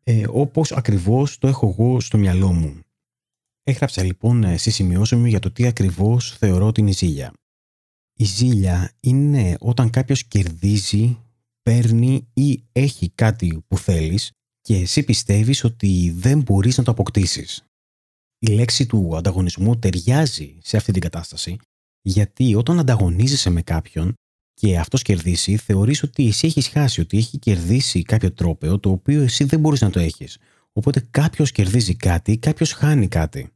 ε, 0.08 0.26
όπως 0.30 0.72
ακριβώς 0.72 1.38
το 1.38 1.48
έχω 1.48 1.68
εγώ 1.68 2.00
στο 2.00 2.18
μυαλό 2.18 2.54
μου. 2.54 2.80
Έγραψα 3.64 4.04
λοιπόν 4.04 4.44
ε, 4.44 4.58
στη 4.58 4.72
σημειώση 4.72 5.16
μου 5.16 5.26
για 5.26 5.40
το 5.40 5.52
τι 5.52 5.66
ακριβώς 5.66 6.38
θεωρώ 6.38 6.72
την 6.72 6.94
ζήλια. 6.94 7.34
Η 8.14 8.24
ζήλια 8.24 8.92
είναι 9.00 9.56
όταν 9.60 9.90
κάποιος 9.90 10.24
κερδίζει, 10.26 11.18
παίρνει 11.62 12.28
ή 12.34 12.64
έχει 12.72 13.10
κάτι 13.10 13.64
που 13.68 13.78
θέλεις 13.78 14.32
και 14.62 14.76
εσύ 14.76 15.04
πιστεύεις 15.04 15.64
ότι 15.64 16.14
δεν 16.16 16.42
μπορείς 16.42 16.78
να 16.78 16.84
το 16.84 16.92
αποκτήσεις. 16.92 17.66
Η 18.40 18.48
λέξη 18.48 18.86
του 18.86 19.16
ανταγωνισμού 19.18 19.80
ταιριάζει 19.80 20.58
σε 20.62 20.78
αυτή 20.78 20.92
την 20.92 21.02
κατάσταση 21.02 21.58
γιατί 22.02 22.56
όταν 22.56 22.80
ανταγωνίζεσαι 22.80 23.50
με 23.50 23.62
κάποιον 23.62 24.14
και 24.56 24.78
αυτός 24.78 25.02
κερδίσει, 25.02 25.58
θεωρείς 25.58 26.04
ότι 26.04 26.28
εσύ 26.28 26.48
έχεις 26.48 26.68
χάσει, 26.68 27.02
ότι 27.02 27.18
έχει 27.18 27.38
κερδίσει 27.38 28.02
κάποιο 28.04 28.32
τρόπεο 28.32 28.80
το 28.80 28.90
οποίο 28.90 29.22
εσύ 29.22 29.44
δεν 29.44 29.60
μπορείς 29.60 29.82
να 29.82 29.90
το 29.90 30.00
έχεις. 30.00 30.38
Οπότε 30.74 31.08
κάποιος 31.12 31.52
κερδίζει 31.52 31.96
κάτι, 31.96 32.38
κάποιος 32.38 32.72
χάνει 32.72 33.08
κάτι. 33.08 33.50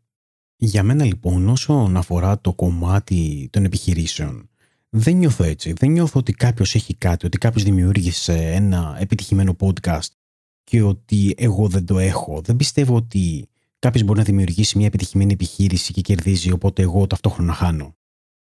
Για 0.55 0.83
μένα 0.83 1.05
λοιπόν 1.05 1.49
όσον 1.49 1.97
αφορά 1.97 2.41
το 2.41 2.53
κομμάτι 2.53 3.49
των 3.51 3.65
επιχειρήσεων, 3.65 4.49
δεν 4.89 5.17
νιώθω 5.17 5.43
έτσι. 5.43 5.73
Δεν 5.73 5.91
νιώθω 5.91 6.19
ότι 6.19 6.33
κάποιος 6.33 6.75
έχει 6.75 6.95
κάτι, 6.95 7.25
ότι 7.25 7.37
κάποιος 7.37 7.63
δημιούργησε 7.63 8.33
ένα 8.33 8.97
επιτυχημένο 8.99 9.55
podcast 9.59 10.09
και 10.63 10.81
ότι 10.81 11.33
εγώ 11.37 11.67
δεν 11.67 11.85
το 11.85 11.99
έχω. 11.99 12.41
Δεν 12.41 12.55
πιστεύω 12.55 12.95
ότι 12.95 13.47
κάποιος 13.79 14.03
μπορεί 14.03 14.19
να 14.19 14.25
δημιουργήσει 14.25 14.77
μια 14.77 14.87
επιτυχημένη 14.87 15.33
επιχείρηση 15.33 15.93
και 15.93 16.01
κερδίζει, 16.01 16.51
οπότε 16.51 16.81
εγώ 16.81 17.07
ταυτόχρονα 17.07 17.53
χάνω. 17.53 17.95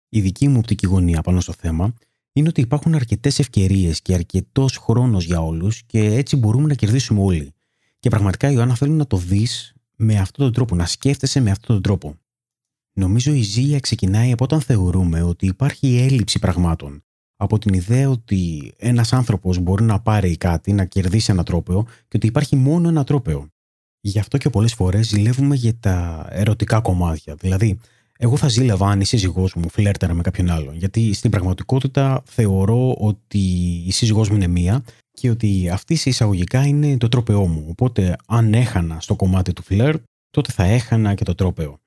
Η 0.08 0.20
δική 0.20 0.48
μου 0.48 0.58
οπτική 0.58 0.86
γωνία 0.86 1.22
πάνω 1.22 1.40
στο 1.40 1.52
θέμα 1.52 1.94
είναι 2.36 2.48
ότι 2.48 2.60
υπάρχουν 2.60 2.94
αρκετές 2.94 3.38
ευκαιρίες 3.38 4.02
και 4.02 4.14
αρκετός 4.14 4.76
χρόνος 4.76 5.24
για 5.24 5.40
όλους 5.40 5.82
και 5.82 6.04
έτσι 6.04 6.36
μπορούμε 6.36 6.66
να 6.66 6.74
κερδίσουμε 6.74 7.20
όλοι. 7.20 7.52
Και 7.98 8.08
πραγματικά, 8.08 8.50
Ιωάννα, 8.50 8.74
θέλω 8.74 8.92
να 8.92 9.06
το 9.06 9.16
δεις 9.16 9.74
με 9.96 10.18
αυτόν 10.18 10.44
τον 10.44 10.54
τρόπο, 10.54 10.74
να 10.74 10.86
σκέφτεσαι 10.86 11.40
με 11.40 11.50
αυτόν 11.50 11.74
τον 11.74 11.82
τρόπο. 11.82 12.18
Νομίζω 12.92 13.32
η 13.32 13.42
ζήλια 13.42 13.80
ξεκινάει 13.80 14.32
από 14.32 14.44
όταν 14.44 14.60
θεωρούμε 14.60 15.22
ότι 15.22 15.46
υπάρχει 15.46 15.96
έλλειψη 15.96 16.38
πραγμάτων. 16.38 17.04
Από 17.36 17.58
την 17.58 17.74
ιδέα 17.74 18.08
ότι 18.08 18.72
ένας 18.76 19.12
άνθρωπος 19.12 19.58
μπορεί 19.58 19.84
να 19.84 20.00
πάρει 20.00 20.36
κάτι, 20.36 20.72
να 20.72 20.84
κερδίσει 20.84 21.32
ένα 21.32 21.42
τρόπεο 21.42 21.82
και 21.82 22.16
ότι 22.16 22.26
υπάρχει 22.26 22.56
μόνο 22.56 22.88
ένα 22.88 23.04
τρόπεο. 23.04 23.48
Γι' 24.00 24.18
αυτό 24.18 24.38
και 24.38 24.50
πολλές 24.50 24.74
φορές 24.74 25.06
ζηλεύουμε 25.06 25.54
για 25.54 25.78
τα 25.78 26.26
ερωτικά 26.30 26.80
κομμάτια. 26.80 27.34
Δηλαδή, 27.34 27.78
εγώ 28.18 28.36
θα 28.36 28.48
ζήλευα 28.48 28.88
αν 28.88 29.00
η 29.00 29.04
σύζυγός 29.04 29.54
μου 29.54 29.68
φλέρταρε 29.68 30.12
με 30.12 30.22
κάποιον 30.22 30.50
άλλον. 30.50 30.76
Γιατί 30.76 31.12
στην 31.12 31.30
πραγματικότητα 31.30 32.22
θεωρώ 32.26 32.94
ότι 32.98 33.38
η 33.86 33.92
σύζυγός 33.92 34.28
μου 34.28 34.36
είναι 34.36 34.46
μία 34.46 34.84
και 35.10 35.30
ότι 35.30 35.68
αυτή 35.68 35.94
σε 35.94 36.08
εισαγωγικά 36.08 36.66
είναι 36.66 36.96
το 36.96 37.08
τρόπεό 37.08 37.46
μου. 37.46 37.66
Οπότε 37.68 38.16
αν 38.26 38.54
έχανα 38.54 39.00
στο 39.00 39.16
κομμάτι 39.16 39.52
του 39.52 39.62
φλερ, 39.62 39.96
τότε 40.30 40.52
θα 40.52 40.64
έχανα 40.64 41.14
και 41.14 41.24
το 41.24 41.34
τρόπεο. 41.34 41.78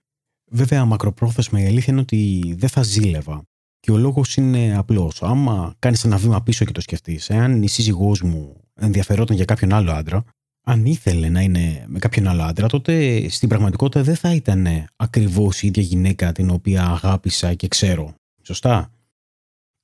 Βέβαια, 0.51 0.85
μακροπρόθεσμα 0.85 1.61
η 1.61 1.65
αλήθεια 1.65 1.93
είναι 1.93 2.01
ότι 2.01 2.55
δεν 2.57 2.69
θα 2.69 2.83
ζήλευα. 2.83 3.43
Και 3.79 3.91
ο 3.91 3.97
λόγος 3.97 4.35
είναι 4.35 4.77
απλός. 4.77 5.23
Άμα 5.23 5.75
κάνεις 5.79 6.03
ένα 6.03 6.17
βήμα 6.17 6.41
πίσω 6.41 6.65
και 6.65 6.71
το 6.71 6.81
σκεφτείς, 6.81 7.29
εάν 7.29 7.63
η 7.63 7.67
σύζυγός 7.67 8.21
μου 8.21 8.55
ενδιαφερόταν 8.73 9.35
για 9.35 9.45
κάποιον 9.45 9.73
άλλο 9.73 9.91
άντρα, 9.91 10.23
αν 10.69 10.85
ήθελε 10.85 11.29
να 11.29 11.41
είναι 11.41 11.85
με 11.87 11.99
κάποιον 11.99 12.27
άλλο 12.27 12.43
άντρα, 12.43 12.67
τότε 12.67 13.25
στην 13.29 13.49
πραγματικότητα 13.49 14.03
δεν 14.03 14.15
θα 14.15 14.33
ήταν 14.33 14.67
ακριβώς 14.95 15.61
η 15.61 15.67
ίδια 15.67 15.83
γυναίκα 15.83 16.31
την 16.31 16.49
οποία 16.49 16.83
αγάπησα 16.83 17.53
και 17.53 17.67
ξέρω. 17.67 18.13
Σωστά. 18.41 18.91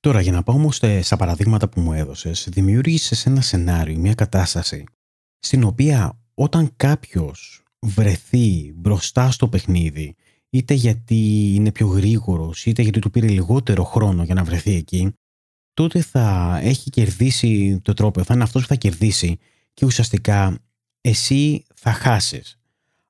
Τώρα, 0.00 0.20
για 0.20 0.32
να 0.32 0.42
πάω 0.42 0.56
όμως 0.56 0.80
στα 1.00 1.16
παραδείγματα 1.16 1.68
που 1.68 1.80
μου 1.80 1.92
έδωσες, 1.92 2.48
δημιούργησες 2.50 3.26
ένα 3.26 3.40
σενάριο, 3.40 3.98
μια 3.98 4.14
κατάσταση, 4.14 4.84
στην 5.38 5.64
οποία 5.64 6.18
όταν 6.34 6.72
κάποιος 6.76 7.62
βρεθεί 7.78 8.72
μπροστά 8.76 9.30
στο 9.30 9.48
παιχνίδι, 9.48 10.14
είτε 10.50 10.74
γιατί 10.74 11.52
είναι 11.54 11.72
πιο 11.72 11.86
γρήγορος, 11.86 12.66
είτε 12.66 12.82
γιατί 12.82 12.98
του 12.98 13.10
πήρε 13.10 13.28
λιγότερο 13.28 13.84
χρόνο 13.84 14.24
για 14.24 14.34
να 14.34 14.44
βρεθεί 14.44 14.74
εκεί, 14.74 15.12
τότε 15.74 16.00
θα 16.00 16.58
έχει 16.62 16.90
κερδίσει 16.90 17.80
το 17.80 17.94
τρόπο, 17.94 18.24
θα 18.24 18.34
είναι 18.34 18.42
αυτός 18.42 18.62
που 18.62 18.68
θα 18.68 18.74
κερδίσει 18.74 19.38
και 19.74 19.84
ουσιαστικά 19.84 20.58
εσύ 21.04 21.64
θα 21.74 21.92
χάσεις. 21.92 22.58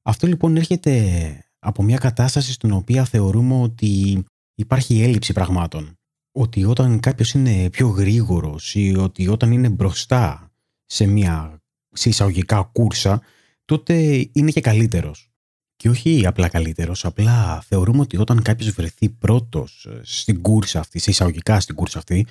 Αυτό 0.03 0.27
λοιπόν 0.27 0.57
έρχεται 0.57 1.45
από 1.59 1.83
μια 1.83 1.99
κατάσταση 1.99 2.53
στην 2.53 2.73
οποία 2.73 3.05
θεωρούμε 3.05 3.55
ότι 3.55 4.25
υπάρχει 4.55 5.03
έλλειψη 5.03 5.33
πραγμάτων. 5.33 5.99
Ότι 6.33 6.65
όταν 6.65 7.01
κάποιος 7.01 7.33
είναι 7.33 7.71
πιο 7.71 7.89
γρήγορος 7.89 8.75
ή 8.75 8.97
ότι 8.97 9.29
όταν 9.29 9.53
είναι 9.53 9.69
μπροστά 9.69 10.53
σε 10.85 11.07
μια 11.07 11.63
σε 11.91 12.09
εισαγωγικά 12.09 12.71
κούρσα, 12.73 13.23
τότε 13.65 13.95
είναι 14.33 14.51
και 14.51 14.61
καλύτερος. 14.61 15.31
Και 15.77 15.89
όχι 15.89 16.27
απλά 16.27 16.49
καλύτερος, 16.49 17.05
απλά 17.05 17.61
θεωρούμε 17.61 18.01
ότι 18.01 18.17
όταν 18.17 18.43
κάποιος 18.43 18.71
βρεθεί 18.71 19.09
πρώτος 19.09 19.89
στην 20.03 20.43
κούρσα 20.43 20.81
αυτή, 20.81 20.99
σε 20.99 21.11
εισαγωγικά 21.11 21.61
στην 21.61 21.75
κούρσα 21.75 21.99
αυτή, 21.99 22.27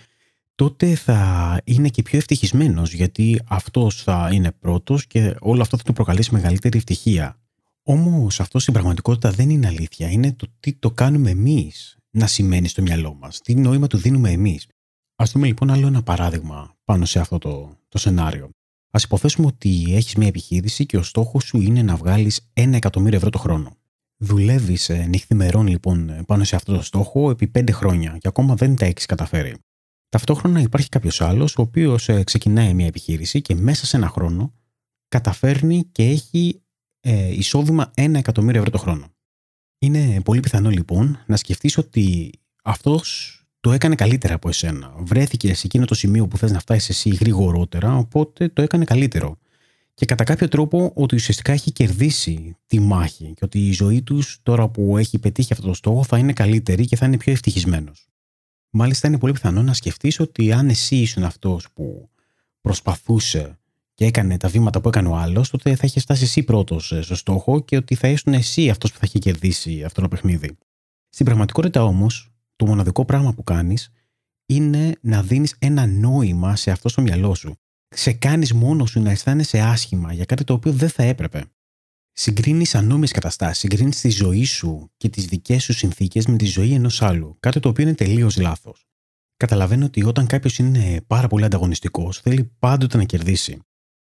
τότε 0.56 0.96
θα 0.96 1.62
είναι 1.64 1.90
και 1.90 2.02
πιο 2.02 2.18
ευτυχισμένος 2.18 2.94
γιατί 2.94 3.42
αυτός 3.48 4.04
θα 4.04 4.30
είναι 4.34 4.52
πρώτος 4.52 5.08
και 5.08 5.36
όλο 5.40 5.62
αυτό 5.62 5.78
θα 5.78 5.84
του 5.84 5.94
προκαλέσει 5.94 6.34
μεγαλύτερη 6.34 6.78
ευτυχία. 6.78 7.38
Όμως 7.84 8.40
αυτό 8.40 8.60
στην 8.60 8.74
πραγματικότητα 8.74 9.32
δεν 9.32 9.50
είναι 9.50 9.68
αλήθεια, 9.68 10.10
είναι 10.10 10.34
το 10.34 10.48
τι 10.60 10.74
το 10.74 10.92
κάνουμε 10.92 11.30
εμείς 11.30 11.98
να 12.10 12.28
σημαίνει 12.28 12.68
στο 12.68 12.82
μυαλό 12.82 13.14
μας, 13.14 13.42
τι 13.42 13.56
νόημα 13.56 13.88
του 13.88 13.98
δίνουμε 13.98 14.32
εμείς. 14.32 14.68
Ας 15.16 15.32
δούμε 15.32 15.48
λοιπόν 15.48 15.72
άλλο 15.72 15.88
ένα 15.88 16.04
παράδειγμα 16.04 16.76
πάνω 16.84 17.06
σε 17.06 17.20
αυτό 17.20 17.38
το, 17.38 17.78
το 17.90 17.98
σενάριο. 17.98 18.50
Α 18.92 19.00
υποθέσουμε 19.04 19.48
ότι 19.48 19.94
έχεις 19.96 20.16
μια 20.16 20.28
επιχείρηση 20.28 20.86
και 20.86 20.98
ο 20.98 21.04
στόχος 21.04 21.44
σου 21.44 21.62
είναι 21.62 21.82
να 21.82 21.96
βγάλεις 21.96 22.50
ένα 22.54 22.76
εκατομμύριο 22.76 23.18
ευρώ 23.18 23.30
το 23.30 23.38
χρόνο. 23.38 23.78
Δουλεύεις 24.18 24.90
νυχθημερών 25.08 25.68
λοιπόν 25.68 26.24
πάνω 26.26 26.44
σε 26.44 26.56
αυτό 26.56 26.74
το 26.74 26.82
στόχο 26.82 27.30
επί 27.30 27.48
πέντε 27.48 27.72
χρόνια 27.72 28.18
και 28.20 28.28
ακόμα 28.28 28.56
δεν 28.56 28.76
τα 28.76 28.86
έχεις 28.86 29.06
καταφέρει. 29.06 29.56
Ταυτόχρονα 30.14 30.60
υπάρχει 30.60 30.90
κάποιος 30.90 31.22
άλλος 31.22 31.58
ο 31.58 31.62
οποίος 31.62 32.10
ε, 32.10 32.24
ξεκινάει 32.24 32.74
μια 32.74 32.86
επιχείρηση 32.86 33.42
και 33.42 33.56
μέσα 33.56 33.86
σε 33.86 33.98
ένα 33.98 34.08
χρόνο 34.08 34.54
καταφέρνει 35.08 35.84
και 35.92 36.04
έχει 36.04 36.62
ε, 37.00 37.34
εισόδημα 37.34 37.92
1 37.96 38.14
εκατομμύριο 38.14 38.60
ευρώ 38.60 38.72
το 38.72 38.78
χρόνο. 38.78 39.08
Είναι 39.80 40.22
πολύ 40.22 40.40
πιθανό 40.40 40.70
λοιπόν 40.70 41.24
να 41.26 41.36
σκεφτείς 41.36 41.78
ότι 41.78 42.32
αυτός 42.64 43.38
το 43.60 43.72
έκανε 43.72 43.96
καλύτερα 43.96 44.34
από 44.34 44.50
εσένα. 44.50 44.94
Βρέθηκε 44.98 45.54
σε 45.54 45.62
εκείνο 45.66 45.86
το 45.86 45.96
σημείο 45.96 46.28
που 46.28 46.38
θες 46.38 46.52
να 46.52 46.60
φτάσεις 46.60 46.90
εσύ 46.90 47.10
γρηγορότερα, 47.10 47.98
οπότε 47.98 48.48
το 48.50 48.62
έκανε 48.62 48.84
καλύτερο. 48.84 49.38
Και 49.94 50.06
κατά 50.06 50.24
κάποιο 50.24 50.48
τρόπο 50.48 50.92
ότι 50.96 51.16
ουσιαστικά 51.16 51.52
έχει 51.52 51.72
κερδίσει 51.72 52.58
τη 52.66 52.80
μάχη 52.80 53.34
και 53.34 53.46
ότι 53.46 53.68
η 53.68 53.72
ζωή 53.72 54.02
τους 54.02 54.40
τώρα 54.44 54.70
που 54.70 54.98
έχει 54.98 55.20
πετύχει 55.20 55.54
αυτό 55.54 55.68
το 55.68 55.74
στόχο 55.74 56.04
θα 56.04 56.18
είναι 56.18 56.34
καλύτερη 56.34 56.86
και 56.86 56.96
θα 56.96 57.06
είναι 57.06 57.18
πιο 57.18 57.32
ευτυχισμένος. 57.32 58.13
Μάλιστα 58.76 59.08
είναι 59.08 59.18
πολύ 59.18 59.34
πιθανό 59.34 59.62
να 59.62 59.74
σκεφτείς 59.74 60.20
ότι 60.20 60.52
αν 60.52 60.70
εσύ 60.70 60.96
ήσουν 60.96 61.24
αυτός 61.24 61.68
που 61.74 62.10
προσπαθούσε 62.62 63.60
και 63.94 64.06
έκανε 64.06 64.38
τα 64.38 64.48
βήματα 64.48 64.82
που 64.82 64.88
έκανε 64.88 65.08
ο 65.08 65.16
άλλος, 65.16 65.50
τότε 65.50 65.76
θα 65.76 65.88
είχες 65.88 66.04
φτάσει 66.04 66.24
εσύ 66.24 66.44
πρώτος 66.44 66.92
ε, 66.92 67.02
στο 67.02 67.16
στόχο 67.16 67.60
και 67.60 67.76
ότι 67.76 67.96
θα 67.96 68.08
ήσουν 68.08 68.34
εσύ 68.34 68.70
αυτός 68.70 68.92
που 68.92 68.98
θα 68.98 69.06
είχε 69.06 69.20
κερδίσει 69.20 69.84
αυτό 69.84 70.02
το 70.02 70.08
παιχνίδι. 70.08 70.58
Στην 71.10 71.26
πραγματικότητα 71.26 71.84
όμως, 71.84 72.32
το 72.56 72.66
μοναδικό 72.66 73.06
πράγμα 73.06 73.34
που 73.34 73.44
κάνεις 73.44 73.92
είναι 74.46 74.96
να 75.02 75.24
δίνεις 75.24 75.56
ένα 75.60 75.86
νόημα 75.86 76.56
σε 76.56 76.72
αυτό 76.72 76.90
στο 76.90 77.02
μυαλό 77.02 77.36
σου. 77.36 77.56
Σε 77.88 78.14
κάνεις 78.14 78.54
μόνος 78.54 78.90
σου 78.90 79.02
να 79.02 79.12
αισθάνεσαι 79.12 79.60
άσχημα 79.60 80.14
για 80.14 80.26
κάτι 80.26 80.44
το 80.44 80.54
οποίο 80.54 80.72
δεν 80.72 80.90
θα 80.90 81.04
έπρεπε. 81.04 81.46
Συγκρίνεις 82.16 82.76
ανώμιες 82.76 83.12
καταστάσεις, 83.12 83.58
συγκρίνεις 83.58 84.02
τη 84.02 84.10
ζωή 84.10 84.44
σου 84.44 84.92
και 84.98 85.10
τις 85.10 85.26
δικές 85.26 85.64
σου 85.64 85.74
συνθήκες 85.74 86.26
με 86.26 86.38
τη 86.38 86.46
ζωή 86.46 86.74
ενός 86.74 87.02
άλλου. 87.02 87.38
Κάτι 87.40 87.60
το 87.60 87.70
οποίο 87.70 87.84
είναι 87.84 87.94
τελείως 87.94 88.38
λάθος. 88.38 88.88
Καταλαβαίνω 89.38 89.86
ότι 89.86 90.04
όταν 90.04 90.28
κάποιος 90.28 90.58
είναι 90.58 91.02
πάρα 91.08 91.28
πολύ 91.28 91.44
ανταγωνιστικός, 91.44 92.20
θέλει 92.20 92.52
πάντοτε 92.60 92.98
να 92.98 93.04
κερδίσει. 93.04 93.60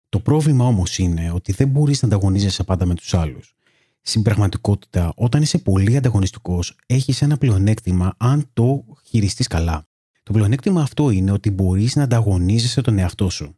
Το 0.09 0.21
πρόβλημα 0.21 0.64
όμως 0.64 0.99
είναι 0.99 1.31
ότι 1.31 1.52
δεν 1.52 1.69
μπορείς 1.69 2.02
να 2.02 2.09
ανταγωνίζεσαι 2.09 2.64
πάντα 2.64 2.87
με 2.87 2.95
τους 2.95 3.14
άλλους. 3.14 3.54
Στην 4.00 4.23
πραγματικότητα, 4.23 5.12
όταν 5.16 5.42
είσαι 5.42 5.59
πολύ 5.59 5.97
ανταγωνιστικός, 5.97 6.76
έχεις 6.87 7.23
ένα 7.23 7.37
πλεονέκτημα 7.37 8.14
αν 8.16 8.50
το 8.52 8.85
χειριστείς 9.04 9.47
καλά. 9.47 9.87
Το 10.23 10.33
πλεονέκτημα 10.33 10.83
αυτό 10.83 11.11
είναι 11.11 11.31
ότι 11.31 11.50
μπορείς 11.50 11.97
να 11.97 12.02
ανταγωνίζεσαι 12.02 12.81
τον 12.81 12.99
εαυτό 12.99 13.31
σου. 13.31 13.57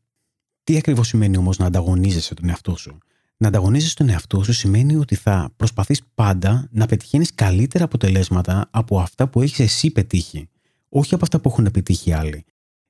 Τι 0.64 0.76
ακριβώς 0.76 1.08
σημαίνει 1.08 1.36
όμως 1.36 1.58
να 1.58 1.66
ανταγωνίζεσαι 1.66 2.34
τον 2.34 2.48
εαυτό 2.48 2.76
σου; 2.76 2.98
Να 3.36 3.48
ανταγωνίζεσαι 3.48 3.94
τον 3.94 4.08
εαυτό 4.08 4.42
σου 4.42 4.52
σημαίνει 4.52 4.96
ότι 4.96 5.14
θα 5.14 5.52
προσπαθείς 5.56 6.02
πάντα 6.14 6.68
να 6.70 6.86
πετυχαίνεις 6.86 7.34
καλύτερα 7.34 7.84
αποτελέσματα 7.84 8.68
από 8.70 9.00
αυτά 9.00 9.28
που 9.28 9.40
έχεις 9.40 9.60
εσύ 9.60 9.90
πετύχει, 9.90 10.48
όχι 10.88 11.14
από 11.14 11.24
αυτά 11.24 11.40
που 11.40 11.48
έχουν 11.48 11.70
πετύχει 11.70 12.12
άλλοι. 12.12 12.44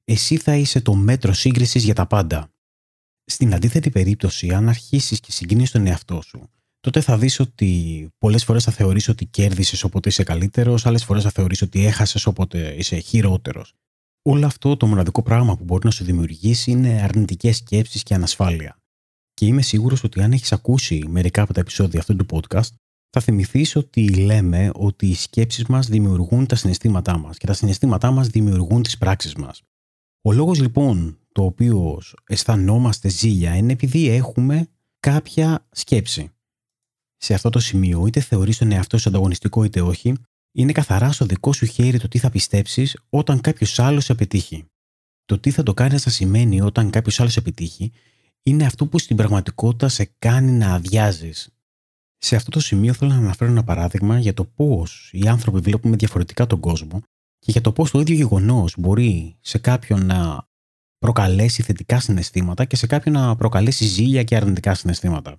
Εσύ 0.05 0.37
θα 0.37 0.57
είσαι 0.57 0.81
το 0.81 0.95
μέτρο 0.95 1.33
σύγκρισης 1.33 1.85
για 1.85 1.95
τα 1.95 2.07
πάντα. 2.07 2.49
Στην 3.25 3.55
αντίθετη 3.55 3.91
περίπτωση, 3.91 4.53
αν 4.55 4.69
αρχίσεις 4.69 5.21
και 5.21 5.33
συγκινείς 5.33 5.71
τον 5.71 5.87
εαυτό 5.87 6.21
σου, 6.23 6.51
τότε 6.81 7.01
θα 7.01 7.19
δεις 7.19 7.41
ότι 7.41 8.09
πολλές 8.19 8.45
φορές 8.45 8.65
θα 8.65 8.73
θεωρήσει 8.73 9.11
ότι 9.11 9.27
κέρδισες 9.27 9.85
όποτε 9.85 10.09
είσαι 10.09 10.23
καλύτερος, 10.23 10.87
άλλες 10.87 11.05
φορές 11.05 11.23
θα 11.23 11.31
θεωρήσει 11.31 11.65
ότι 11.65 11.87
έχασες 11.87 12.27
όποτε 12.27 12.75
είσαι 12.79 12.99
χειρότερος. 12.99 13.75
Όλο 14.23 14.47
αυτό 14.47 14.77
το 14.77 14.87
μοναδικό 14.87 15.23
πράγμα 15.23 15.57
που 15.57 15.65
μπορεί 15.65 15.85
να 15.85 15.91
σου 15.91 16.05
δημιουργήσει 16.05 16.71
είναι 16.71 17.03
αρνητικές 17.03 17.57
σκέψεις 17.57 18.03
και 18.03 18.15
ανασφάλεια. 18.15 18.79
Και 19.35 19.47
είμαι 19.47 19.62
σίγουρος 19.62 20.05
ότι 20.05 20.23
αν 20.23 20.33
έχεις 20.33 20.53
ακούσει 20.53 21.05
μερικά 21.09 21.43
από 21.43 21.53
τα 21.53 21.61
επεισόδια 21.61 22.00
αυτού 22.00 22.17
του 22.17 22.26
podcast, 22.31 22.71
θα 23.11 23.21
θυμηθείς 23.21 23.76
ότι 23.76 24.09
λέμε 24.09 24.71
ότι 24.75 25.07
οι 25.07 25.14
σκέψεις 25.14 25.67
μας 25.67 25.88
δημιουργούν 25.88 26.47
τα 26.47 26.57
συναισθήματά 26.57 27.19
μας 27.19 27.37
και 27.38 27.47
τα 27.47 27.53
συναισθήματά 27.53 28.11
μας 28.11 28.29
δημιουργούν 28.29 28.83
τις 28.83 28.99
πράξεις 28.99 29.35
μας. 29.35 29.62
Ο 30.23 30.33
λόγος 30.33 30.61
λοιπόν 30.61 31.19
το 31.33 31.45
οποίος 31.45 32.17
αισθανόμαστε 32.26 33.09
ζήλια 33.09 33.57
είναι 33.57 33.73
επειδή 33.73 34.09
έχουμε 34.09 34.69
κάποια 35.00 35.67
σκέψη. 35.71 36.31
Σε 37.17 37.35
αυτό 37.35 37.50
το 37.50 37.59
σημείο, 37.59 38.07
είτε 38.07 38.21
θεωρείς 38.21 38.59
τον 38.59 38.73
εαυτό 38.73 38.99
σου 38.99 39.09
ανταγωνιστικό 39.09 39.64
είτε 39.64 39.81
όχι, 39.81 40.14
είναι 40.53 40.73
καθαρά 40.73 41.12
στο 41.12 41.26
δικό 41.26 41.53
σου 41.53 41.67
χέρι 41.67 41.99
το 41.99 42.09
τι 42.09 42.19
θα 42.19 42.31
πιστέψεις 42.31 42.99
όταν 43.09 43.41
κάποιος 43.41 43.79
άλλος 43.79 44.11
επιτύχει. 44.11 44.64
Το 45.25 45.38
τι 45.38 45.50
θα 45.50 45.62
το 45.62 45.75
κάνεις 45.75 46.07
να 46.07 46.12
σημαίνει 46.12 46.61
όταν 46.61 46.91
κάποιος 46.91 47.21
άλλος 47.21 47.37
επιτύχει, 47.37 47.93
είναι 48.47 48.65
αυτό 48.65 48.87
που 48.87 48.99
στην 48.99 49.17
πραγματικότητα 49.17 49.89
σε 49.89 50.15
κάνει 50.19 50.51
να 50.51 50.75
αδειάζεις. 50.75 51.49
Σε 52.19 52.37
αυτό 52.37 52.51
το 52.51 52.61
σημείο 52.61 52.93
θέλω 52.93 53.11
να 53.11 53.17
αναφέρω 53.17 53.51
ένα 53.51 53.65
παράδειγμα 53.65 54.19
για 54.19 54.35
το 54.35 54.45
πώς 54.45 55.11
οι 55.13 55.29
άνθρωποι 55.29 55.59
βλέπουμε 55.59 55.97
διαφορετικά 55.97 56.47
τον 56.47 56.61
κόσμο 56.61 57.03
και 57.39 57.51
για 57.51 57.61
το 57.61 57.73
πώς 57.73 57.91
το 57.91 58.01
ίδιο 58.01 58.15
γεγονός 58.15 58.75
μπορεί 58.79 59.37
σε 59.41 59.59
κάποιον 59.59 60.07
να 60.07 60.49
προκαλέσει 60.99 61.63
θετικά 61.63 62.01
συναισθήματα 62.01 62.65
και 62.65 62.77
σε 62.77 62.87
κάποιον 62.87 63.15
να 63.15 63.37
προκαλέσει 63.37 63.85
ζήλια 63.85 64.23
και 64.23 64.37
αρνητικά 64.37 64.75
συναισθήματα. 64.75 65.37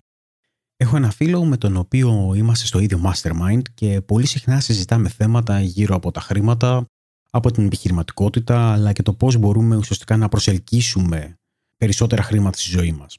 Έχω 0.77 0.95
ένα 0.95 1.11
φίλο 1.11 1.45
με 1.45 1.57
τον 1.57 1.77
οποίο 1.77 2.33
είμαστε 2.35 2.65
στο 2.65 2.79
ίδιο 2.79 3.01
mastermind 3.05 3.61
και 3.73 4.01
πολύ 4.01 4.25
συχνά 4.25 4.59
συζητάμε 4.59 5.09
θέματα 5.09 5.61
γύρω 5.61 5.95
από 5.95 6.11
τα 6.11 6.19
χρήματα, 6.19 6.85
από 7.29 7.51
την 7.51 7.65
επιχειρηματικότητα, 7.65 8.71
αλλά 8.71 8.93
και 8.93 9.03
το 9.03 9.13
πώς 9.13 9.37
μπορούμε 9.37 9.75
ουσιαστικά 9.75 10.17
να 10.17 10.29
προσελκύσουμε 10.29 11.37
περισσότερα 11.85 12.23
χρήματα 12.23 12.57
στη 12.57 12.69
ζωή 12.69 12.91
μας. 12.91 13.17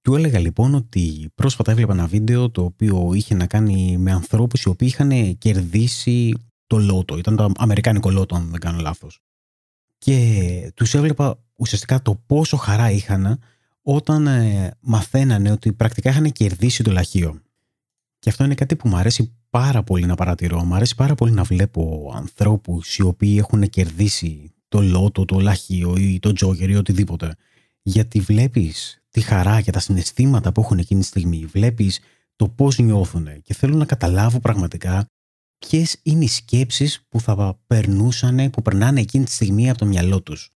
Του 0.00 0.14
έλεγα 0.14 0.38
λοιπόν 0.38 0.74
ότι 0.74 1.30
πρόσφατα 1.34 1.70
έβλεπα 1.70 1.92
ένα 1.92 2.06
βίντεο 2.06 2.50
το 2.50 2.62
οποίο 2.62 3.10
είχε 3.14 3.34
να 3.34 3.46
κάνει 3.46 3.96
με 3.96 4.12
ανθρώπους 4.12 4.62
οι 4.62 4.68
οποίοι 4.68 4.88
είχαν 4.90 5.38
κερδίσει 5.38 6.32
το 6.66 6.78
λότο. 6.78 7.18
Ήταν 7.18 7.36
το 7.36 7.52
αμερικάνικο 7.56 8.10
λότο 8.10 8.36
αν 8.36 8.50
δεν 8.50 8.60
κάνω 8.60 8.80
λάθος 8.80 9.20
και 9.98 10.72
τους 10.74 10.94
έβλεπα 10.94 11.38
ουσιαστικά 11.56 12.02
το 12.02 12.14
πόσο 12.26 12.56
χαρά 12.56 12.90
είχαν 12.90 13.38
όταν 13.82 14.26
ε, 14.26 14.76
μαθαίνανε 14.80 15.50
ότι 15.50 15.72
πρακτικά 15.72 16.10
είχαν 16.10 16.32
κερδίσει 16.32 16.82
το 16.82 16.90
λαχείο. 16.92 17.40
Και 18.18 18.30
αυτό 18.30 18.44
είναι 18.44 18.54
κάτι 18.54 18.76
που 18.76 18.88
μου 18.88 18.96
αρέσει 18.96 19.36
πάρα 19.50 19.82
πολύ 19.82 20.06
να 20.06 20.14
παρατηρώ. 20.14 20.64
Μου 20.64 20.74
αρέσει 20.74 20.94
πάρα 20.94 21.14
πολύ 21.14 21.32
να 21.32 21.42
βλέπω 21.42 22.12
ανθρώπους 22.14 22.96
οι 22.96 23.02
οποίοι 23.02 23.36
έχουν 23.38 23.68
κερδίσει 23.68 24.50
το 24.68 24.82
λότο, 24.82 25.24
το 25.24 25.40
λαχείο 25.40 25.96
ή 25.96 26.18
το 26.18 26.32
τζόκερ 26.32 26.70
ή 26.70 26.76
οτιδήποτε. 26.76 27.36
Γιατί 27.88 28.20
βλέπεις 28.20 29.02
τη 29.10 29.20
χαρά 29.20 29.60
και 29.60 29.70
τα 29.70 29.78
συναισθήματα 29.78 30.52
που 30.52 30.60
έχουν 30.60 30.78
εκείνη 30.78 31.00
τη 31.00 31.06
στιγμή. 31.06 31.44
Βλέπεις 31.44 32.00
το 32.36 32.48
πώς 32.48 32.78
νιώθουν 32.78 33.42
και 33.42 33.54
θέλω 33.54 33.76
να 33.76 33.84
καταλάβω 33.84 34.40
πραγματικά 34.40 35.06
ποιες 35.58 35.96
είναι 36.02 36.24
οι 36.24 36.28
σκέψεις 36.28 37.06
που 37.08 37.20
θα 37.20 37.60
περνούσαν, 37.66 38.50
που 38.50 38.62
περνάνε 38.62 39.00
εκείνη 39.00 39.24
τη 39.24 39.30
στιγμή 39.30 39.70
από 39.70 39.78
το 39.78 39.86
μυαλό 39.86 40.22
τους. 40.22 40.50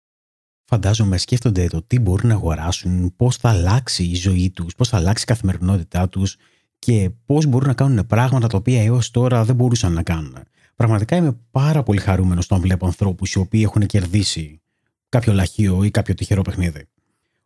Φαντάζομαι 0.64 1.18
σκέφτονται 1.18 1.66
το 1.66 1.82
τι 1.82 1.98
μπορούν 1.98 2.28
να 2.28 2.34
αγοράσουν, 2.34 3.16
πώς 3.16 3.36
θα 3.36 3.48
αλλάξει 3.48 4.04
η 4.04 4.14
ζωή 4.14 4.50
τους, 4.50 4.74
πώς 4.74 4.88
θα 4.88 4.96
αλλάξει 4.96 5.22
η 5.22 5.26
καθημερινότητά 5.26 6.08
τους 6.08 6.36
και 6.78 7.10
πώς 7.26 7.46
μπορούν 7.46 7.68
να 7.68 7.74
κάνουν 7.74 8.06
πράγματα 8.06 8.46
τα 8.46 8.56
οποία 8.56 8.82
έως 8.82 9.10
τώρα 9.10 9.44
δεν 9.44 9.54
μπορούσαν 9.54 9.92
να 9.92 10.02
κάνουν. 10.02 10.36
Πραγματικά 10.76 11.16
είμαι 11.16 11.36
πάρα 11.50 11.82
πολύ 11.82 12.00
χαρούμενος 12.00 12.44
όταν 12.44 12.60
βλέπω 12.60 12.86
ανθρώπους 12.86 13.32
οι 13.32 13.38
οποίοι 13.38 13.62
έχουν 13.64 13.86
κερδίσει 13.86 14.62
κάποιο 15.08 15.32
λαχείο 15.32 15.84
ή 15.84 15.90
κάποιο 15.90 16.14
τυχερό 16.14 16.42
παιχνίδι. 16.42 16.88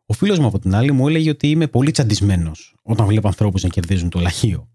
Ο 0.07 0.13
φίλος 0.13 0.39
μου 0.39 0.47
από 0.47 0.59
την 0.59 0.75
άλλη 0.75 0.93
μου 0.93 1.09
έλεγε 1.09 1.31
ότι 1.31 1.51
είμαι 1.51 1.67
πολύ 1.67 1.91
τσαντισμένος 1.91 2.75
όταν 2.83 3.07
βλέπω 3.07 3.27
ανθρώπους 3.27 3.63
να 3.63 3.69
κερδίζουν 3.69 4.09
το 4.09 4.21
λαχείο. 4.21 4.71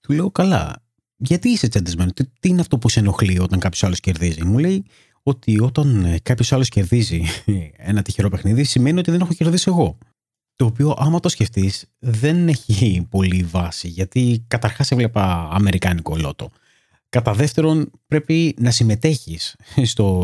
Του 0.00 0.12
λέω 0.12 0.30
καλά, 0.30 0.82
γιατί 1.16 1.48
είσαι 1.48 1.68
τσαντισμένος, 1.68 2.12
τι, 2.12 2.24
τι 2.26 2.48
είναι 2.48 2.60
αυτό 2.60 2.78
που 2.78 2.88
σε 2.88 3.00
ενοχλεί 3.00 3.38
όταν 3.38 3.58
κάποιος 3.58 3.84
άλλος 3.84 4.00
κερδίζει; 4.00 4.44
Μου 4.44 4.58
λέει 4.58 4.84
ότι 5.22 5.60
όταν 5.60 6.04
ε, 6.04 6.18
κάποιος 6.22 6.52
άλλος 6.52 6.68
κερδίζει 6.68 7.24
ένα 7.90 8.02
τυχερό 8.02 8.28
παιχνίδι, 8.28 8.64
σημαίνει 8.64 8.98
ότι 8.98 9.10
δεν 9.10 9.20
έχω 9.20 9.32
κερδίσει 9.32 9.64
εγώ. 9.68 9.98
Το 10.56 10.64
οποίο, 10.64 10.94
άμα 10.98 11.20
το 11.20 11.28
σκεφτείς, 11.28 11.84
δεν 11.98 12.48
έχει 12.48 13.06
πολύ 13.10 13.42
βάση, 13.42 13.88
γιατί 13.88 14.44
καταρχάς 14.48 14.90
έβλεπα 14.90 15.48
Αμερικάνικο 15.52 16.16
λότο. 16.16 16.50
Κατά 17.08 17.32
δεύτερον, 17.32 17.90
πρέπει 18.06 18.54
να 18.58 18.70
συμμετέχεις 18.70 19.56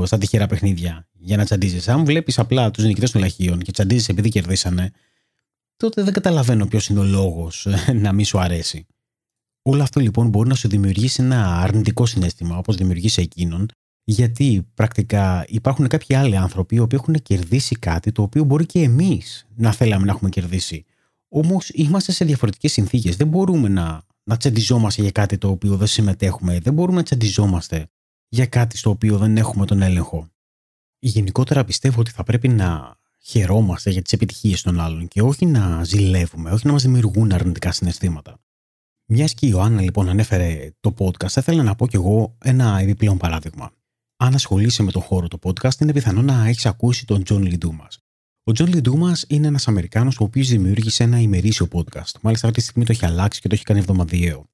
στα 0.04 0.18
τυχερά 0.18 0.46
παιχνίδια 0.46 1.08
για 1.12 1.36
να 1.36 1.44
τσαντίζεις. 1.44 1.88
Αν 1.88 2.04
βλέπεις 2.04 2.38
απλά 2.38 2.70
τους 2.70 2.84
νικητές 2.84 3.10
των 3.10 3.20
λαχείων 3.20 3.58
και 3.58 3.72
τσαντίζεις 3.72 4.08
επειδή 4.08 4.28
κερδίσανε, 4.28 4.92
τότε 5.76 6.02
δεν 6.02 6.12
καταλαβαίνω 6.12 6.66
ποιος 6.66 6.88
είναι 6.88 7.00
ο 7.00 7.04
λόγος 7.04 7.66
ε, 7.66 7.92
να 7.92 8.12
μην 8.12 8.24
σου 8.24 8.38
αρέσει. 8.38 8.86
Όλο 9.62 9.82
αυτό 9.82 10.00
λοιπόν 10.00 10.28
μπορεί 10.28 10.48
να 10.48 10.54
σου 10.54 10.68
δημιουργήσει 10.68 11.22
ένα 11.22 11.60
αρνητικό 11.60 12.06
συνέστημα, 12.06 12.58
όπως 12.58 12.76
δημιουργεί 12.76 13.08
σε 13.08 13.20
εκείνον, 13.20 13.68
γιατί 14.04 14.66
πρακτικά 14.74 15.44
υπάρχουν 15.48 15.88
κάποιοι 15.88 16.16
άλλοι 16.16 16.36
άνθρωποι 16.36 16.74
οι 16.74 16.78
οποίοι 16.78 16.98
έχουν 17.02 17.22
κερδίσει 17.22 17.76
κάτι 17.76 18.12
το 18.12 18.22
οποίο 18.22 18.44
μπορεί 18.44 18.66
και 18.66 18.82
εμείς 18.82 19.46
να 19.56 19.72
θέλαμε 19.72 20.04
να 20.04 20.12
έχουμε 20.12 20.30
κερδίσει. 20.30 20.84
Όμως 21.28 21.68
είμαστε 21.68 22.12
σε 22.12 22.24
διαφορετικές 22.24 22.72
συνθήκες. 22.72 23.16
Δεν 23.16 23.26
μπορούμε 23.26 23.68
να, 23.68 24.02
να 24.24 24.36
τσαντιζόμαστε 24.36 25.02
για 25.02 25.10
κάτι 25.10 25.38
το 25.38 25.48
οποίο 25.48 25.76
δεν 25.76 25.86
συμμετέχουμε. 25.86 26.58
Δεν 26.58 26.72
μπορούμε 26.72 26.96
να 26.96 27.02
τσαντιζόμαστε 27.02 27.86
για 28.28 28.46
κάτι 28.46 28.76
στο 28.76 28.90
οποίο 28.90 29.18
δεν 29.18 29.36
έχουμε 29.36 29.66
τον 29.66 29.82
έλεγχο. 29.82 30.28
Γενικότερα 30.98 31.64
πιστεύω 31.64 32.00
ότι 32.00 32.10
θα 32.10 32.22
πρέπει 32.22 32.48
να 32.48 32.96
χαιρόμαστε 33.20 33.90
για 33.90 34.02
τις 34.02 34.12
επιτυχίες 34.12 34.62
των 34.62 34.80
άλλων 34.80 35.08
και 35.08 35.22
όχι 35.22 35.46
να 35.46 35.84
ζηλεύουμε, 35.84 36.50
όχι 36.50 36.66
να 36.66 36.72
μας 36.72 36.82
δημιουργούν 36.82 37.32
αρνητικά 37.32 37.72
συναισθήματα. 37.72 38.38
Μιας 39.06 39.34
και 39.34 39.46
η 39.46 39.48
Ιωάννα 39.52 39.80
λοιπόν 39.80 40.08
ανέφερε 40.08 40.70
το 40.80 40.94
podcast, 40.98 41.28
θα 41.28 41.40
ήθελα 41.40 41.62
να 41.62 41.74
πω 41.74 41.86
κι 41.86 41.96
εγώ 41.96 42.36
ένα 42.44 42.78
επιπλέον 42.78 43.18
παράδειγμα. 43.18 43.72
Αν 44.16 44.34
ασχολείσαι 44.34 44.82
με 44.82 44.90
τον 44.90 45.02
χώρο 45.02 45.28
του 45.28 45.38
podcast, 45.42 45.80
είναι 45.80 45.92
πιθανό 45.92 46.22
να 46.22 46.46
έχεις 46.46 46.66
ακούσει 46.66 47.06
τον 47.06 47.24
John 47.24 47.42
Lee 47.42 47.58
Dumas. 47.58 47.88
Ο 48.46 48.52
John 48.52 48.68
Lee 48.68 48.86
Dumas 48.86 49.16
είναι 49.28 49.46
ένας 49.46 49.68
Αμερικάνος 49.68 50.20
ο 50.20 50.24
οποίος 50.24 50.48
δημιούργησε 50.48 51.02
ένα 51.02 51.20
ημερήσιο 51.20 51.68
podcast. 51.72 52.12
Μάλιστα 52.20 52.46
αυτή 52.46 52.58
τη 52.58 52.64
στιγμή 52.66 52.84
το 52.84 52.92
έχει 52.92 53.04
αλλάξει 53.04 53.40
και 53.40 53.48
το 53.48 53.54
έχει 53.54 53.64
κάνει 53.64 53.80
εβδομαδιαίο. 53.80 54.46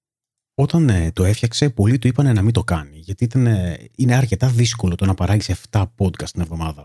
Όταν 0.55 0.89
ε, 0.89 1.13
το 1.13 1.25
έφτιαξε, 1.25 1.71
πολλοί 1.71 1.99
του 1.99 2.07
είπαν 2.07 2.35
να 2.35 2.43
μην 2.43 2.53
το 2.53 2.65
κάνει, 2.65 2.99
γιατί 2.99 3.25
ήταν, 3.25 3.47
ε, 3.47 3.89
είναι 3.97 4.15
αρκετά 4.15 4.49
δύσκολο 4.49 4.95
το 4.95 5.07
να 5.07 5.15
παράγεις 5.15 5.51
7 5.71 5.85
podcast 5.97 6.29
την 6.33 6.41
εβδομάδα. 6.41 6.85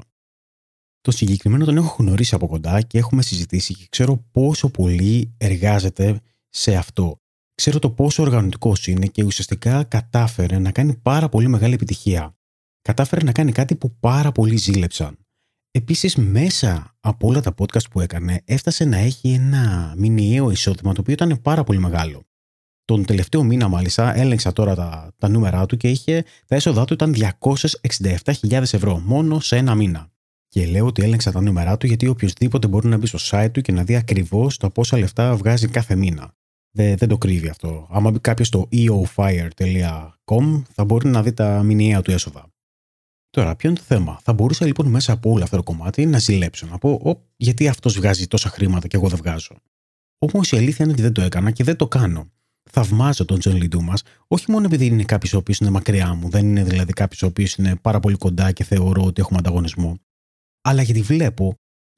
Το 1.01 1.12
συγκεκριμένο 1.12 1.65
τον 1.65 1.77
έχω 1.77 1.95
γνωρίσει 2.03 2.35
από 2.35 2.47
κοντά 2.47 2.81
και 2.81 2.97
έχουμε 2.97 3.21
συζητήσει 3.21 3.74
και 3.74 3.85
ξέρω 3.89 4.25
πόσο 4.31 4.69
πολύ 4.69 5.33
εργάζεται 5.38 6.21
σε 6.50 6.75
αυτό. 6.75 7.21
Ξέρω 7.55 7.79
το 7.79 7.89
πόσο 7.89 8.21
οργανωτικός 8.21 8.88
είναι 8.88 9.07
και 9.07 9.24
ουσιαστικά 9.24 9.83
κατάφερε 9.83 10.59
να 10.59 10.71
κάνει 10.71 10.95
πάρα 10.95 11.29
πολύ 11.29 11.47
μεγάλη 11.47 11.74
επιτυχία. 11.74 12.38
Κατάφερε 12.81 13.25
να 13.25 13.31
κάνει 13.31 13.51
κάτι 13.51 13.75
που 13.75 13.95
πάρα 14.00 14.31
πολλοί 14.31 14.57
ζήλεψαν. 14.57 15.25
Επίσης, 15.77 16.15
μέσα 16.15 16.96
από 17.00 17.27
όλα 17.27 17.41
τα 17.41 17.53
podcast 17.58 17.89
που 17.91 18.00
έκανε, 18.01 18.41
έφτασε 18.46 18.86
να 18.86 18.98
έχει 18.98 19.29
ένα 19.29 19.94
μηνιαίο 19.98 20.51
εισόδημα 20.51 20.94
το 20.94 21.01
οποίο 21.01 21.13
ήταν 21.13 21.41
πάρα 21.41 21.63
πολύ 21.63 21.79
μεγάλο. 21.79 22.24
Τον 22.86 23.05
τελευταίο 23.05 23.44
μήνα, 23.44 23.67
μάλιστα, 23.67 24.17
έλεγξα 24.17 24.53
τώρα 24.53 24.75
τα, 24.75 25.13
τα 25.17 25.29
νούμερά 25.29 25.65
του 25.65 25.77
και 25.77 25.89
είχε, 25.89 26.25
τα 26.48 26.55
έσοδά 26.55 26.86
του 26.86 26.94
ήταν 26.94 27.15
267.000 28.41 28.51
ευρώ 28.51 29.00
μόνο 29.00 29.39
σε 29.39 29.58
ένα 29.58 29.75
μήνα. 29.75 30.12
Και 30.48 30.65
λέω 30.65 30.86
ότι 30.86 31.03
έλεγξα 31.03 31.32
τα 31.32 31.41
νούμερά 31.41 31.77
του 31.77 31.88
γιατί 31.88 32.08
οποιοδήποτε 32.08 32.67
μπορεί 32.67 32.88
να 32.88 32.98
μπει 32.98 33.08
στο 33.08 33.20
site 33.22 33.50
του 33.51 33.62
και 33.62 33.72
να 33.72 33.84
δει 33.84 33.96
ακριβώς 33.96 34.58
τα 34.58 34.70
πόσα 34.70 34.98
λεφτά 34.98 35.36
βγάζει 35.36 35.67
κάθε 35.67 35.96
μήνα. 35.96 36.34
Δεν, 36.72 36.98
δεν 36.98 37.08
το 37.08 37.17
κρύβει 37.17 37.50
αυτό. 37.50 37.88
Άμα 37.89 38.12
μπει 38.12 38.20
κάποιος 38.20 38.48
στο 38.48 38.67
eofire.com 38.72 40.62
θα 40.74 40.86
μπορεί 40.86 41.08
να 41.08 41.24
δει 41.24 41.34
τα 41.34 41.63
μηνιαία 41.63 42.01
του 42.01 42.12
έσοδα. 42.12 42.54
Τώρα, 43.36 43.56
ποιο 43.56 43.70
είναι 43.70 43.77
το 43.77 43.86
θέμα; 43.86 44.20
Θα 44.24 44.34
μπορούσα 44.34 44.65
λοιπόν 44.65 44.88
μέσα 44.88 45.13
από 45.13 45.32
όλο 45.32 45.44
αυτό 45.44 45.56
το 45.56 45.63
κομμάτι 45.63 46.06
να 46.06 46.18
ζηλέψω, 46.18 46.68
να 46.68 46.77
πω, 46.77 47.22
γιατί 47.36 47.68
αυτός 47.68 47.96
βγάζει 47.96 48.27
τόσα 48.27 48.50
χρήματα 48.50 48.88
και 48.88 48.96
εγώ 48.96 49.08
δεν 49.08 49.18
βγάζω. 49.18 49.56
Όμως 50.20 50.51
η 50.51 50.58
αλήθεια 50.58 50.86
είναι 50.86 50.94
ότι 50.94 51.01
δεν 51.01 51.13
το 51.13 51.22
έκανα 51.22 51.51
και 51.51 51.63
δεν 51.63 51.75
το 51.75 51.88
κάνω. 51.88 52.32
Θαυμάζω 52.72 53.25
τον 53.25 53.39
John 53.39 53.55
Lee 53.55 53.84
Dumas, 53.84 54.01
όχι 54.27 54.51
μόνο 54.51 54.65
επειδή 54.65 54.86
είναι 54.86 55.04
κάποιος 55.04 55.34
ο 55.34 55.38
οποίος 55.38 55.58
είναι 55.58 55.70
μακριά 55.70 56.13
μου, 56.13 56.30
δεν 56.30 56.46
είναι 56.46 56.63
δηλαδή 56.63 56.94
κάποιος 56.94 57.24
ο 57.24 57.25
οποίος 57.25 57.56
είναι 57.56 57.75
πάρα 57.75 58.00
πολύ 58.00 58.15
κοντά 58.15 58.51
και 58.51 58.63
θεωρώ 58.63 59.04
ότι 59.04 59.22
έχουμε 59.22 59.39
ανταγωνισμό, 59.39 60.00
αλλά 60.62 60.82
γιατί 60.82 61.01
βλέπω 61.01 61.56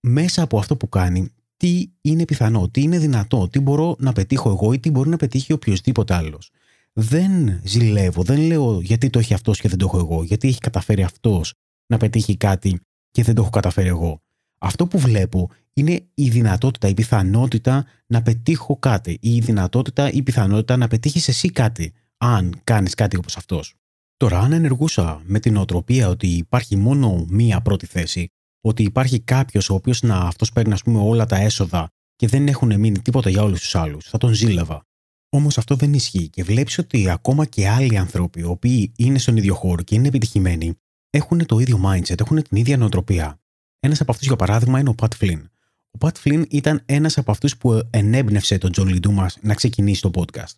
μέσα 0.08 0.41
από 0.41 0.58
αυτό 0.58 0.75
που 0.75 0.89
κάνει 0.89 1.34
τι 1.58 1.89
είναι 2.01 2.25
πιθανό, 2.25 2.70
τι 2.70 2.82
είναι 2.82 2.98
δυνατό, 2.98 3.48
τι 3.50 3.60
μπορώ 3.60 3.96
να 4.00 4.13
πετύχω 4.13 4.50
εγώ 4.50 4.74
ή 4.74 4.79
τι 4.79 4.91
μπορεί 4.91 5.10
να 5.10 5.17
πετύχει 5.17 5.53
οποιοδήποτε 5.53 6.13
άλλος. 6.13 6.51
Δεν 7.00 7.62
ζηλεύω, 7.63 8.24
δεν 8.24 8.39
λέω 8.39 8.82
γιατί 8.82 9.10
το 9.10 9.20
έχει 9.20 9.34
αυτός 9.34 9.60
και 9.60 9.70
δεν 9.70 9.77
το 9.77 9.86
έχω 9.86 9.98
εγώ, 9.98 10.24
γιατί 10.24 10.48
έχει 10.48 10.60
καταφέρει 10.60 11.04
αυτός 11.04 11.54
να 11.88 11.98
πετύχει 11.98 12.38
κάτι 12.38 12.80
και 13.12 13.24
δεν 13.24 13.36
το 13.36 13.42
έχω 13.42 13.50
καταφέρει 13.50 13.88
εγώ. 13.88 14.20
Αυτό 14.60 14.88
που 14.88 15.00
βλέπω 15.00 15.50
είναι 15.74 16.08
η 16.13 16.30
δυνατότητα, 16.30 16.88
η 16.88 16.94
πιθανότητα 16.94 17.86
να 18.08 18.22
πετύχω 18.22 18.77
κάτι 18.77 19.18
ή 19.22 19.36
η 19.36 19.39
δυνατότητα, 19.39 20.12
η 20.12 20.24
πιθανότητα 20.24 20.77
να 20.77 20.88
πετύχεις 20.88 21.27
εσύ 21.27 21.50
κάτι, 21.50 21.94
αν 22.18 22.62
κάνεις 22.63 22.94
κάτι 22.94 23.18
όπως 23.18 23.38
αυτός. 23.38 23.74
Τώρα, 24.18 24.39
αν 24.39 24.51
ενεργούσα 24.51 25.22
με 25.25 25.39
την 25.39 25.58
οτροπία 25.58 26.08
ότι 26.08 26.27
υπάρχει 26.27 26.75
μόνο 26.75 27.25
μία 27.30 27.62
πρώτη 27.62 27.86
θέση, 27.86 28.27
ότι 28.62 28.84
υπάρχει 28.84 29.20
κάποιος 29.20 29.70
ο 29.70 29.74
οποίος 29.74 30.01
να 30.01 30.18
αυτός 30.18 30.51
παίρνει 30.51 30.74
ας 30.74 30.82
πούμε, 30.82 31.00
όλα 31.00 31.25
τα 31.25 31.36
έσοδα 31.36 31.88
και 32.16 32.27
δεν 32.27 32.48
έχουν 32.48 32.80
μείνει 32.80 33.00
τίποτα 33.00 33.30
για 33.30 33.44
όλους 33.44 33.60
τους 33.60 33.75
άλλους, 33.75 34.10
θα 34.10 34.18
τον 34.18 34.34
ζήλευα. 34.34 34.87
Όμως 35.29 35.57
αυτό 35.57 35.75
δεν 35.75 35.93
ισχύει 35.93 36.27
και 36.27 36.43
βλέπεις 36.43 36.77
ότι 36.77 37.10
ακόμα 37.10 37.46
και 37.46 37.67
άλλοι 37.67 37.98
άνθρωποι, 37.98 38.39
οι 38.39 38.43
οποίοι 38.43 38.91
είναι 38.96 39.17
στον 39.17 39.38
ίδιο 39.38 39.55
χώρο 39.55 39.81
και 39.81 39.96
είναι 39.96 40.07
επιτυχημένοι, 40.07 40.77
έχουν 41.10 41.46
το 41.46 41.60
ίδιο 41.60 41.81
mindset, 41.86 42.19
έχουν 42.19 42.43
την 42.43 42.57
ίδια 42.57 42.77
νοοτροπία. 42.77 43.39
Ένας 43.79 44.01
από 44.01 44.12
αυτούς, 44.12 44.27
για 44.27 44.36
παράδειγμα, 44.36 44.79
είναι 44.79 44.89
ο 44.89 44.93
Pat 44.93 45.13
Flynn. 45.13 45.50
Ο 45.91 45.98
Pat 45.98 46.17
Flynn 46.17 46.46
ήταν 46.50 46.81
ένας 46.86 47.17
από 47.17 47.31
αυτούς 47.31 47.57
που 47.57 47.88
ενέμπνευσε 47.89 48.57
τον 48.57 48.72
John 48.72 48.88
Lee 48.88 49.12
Dumas 49.12 49.29
να 49.41 49.53
ξεκινήσει 49.53 50.01
το 50.01 50.12
podcast. 50.15 50.55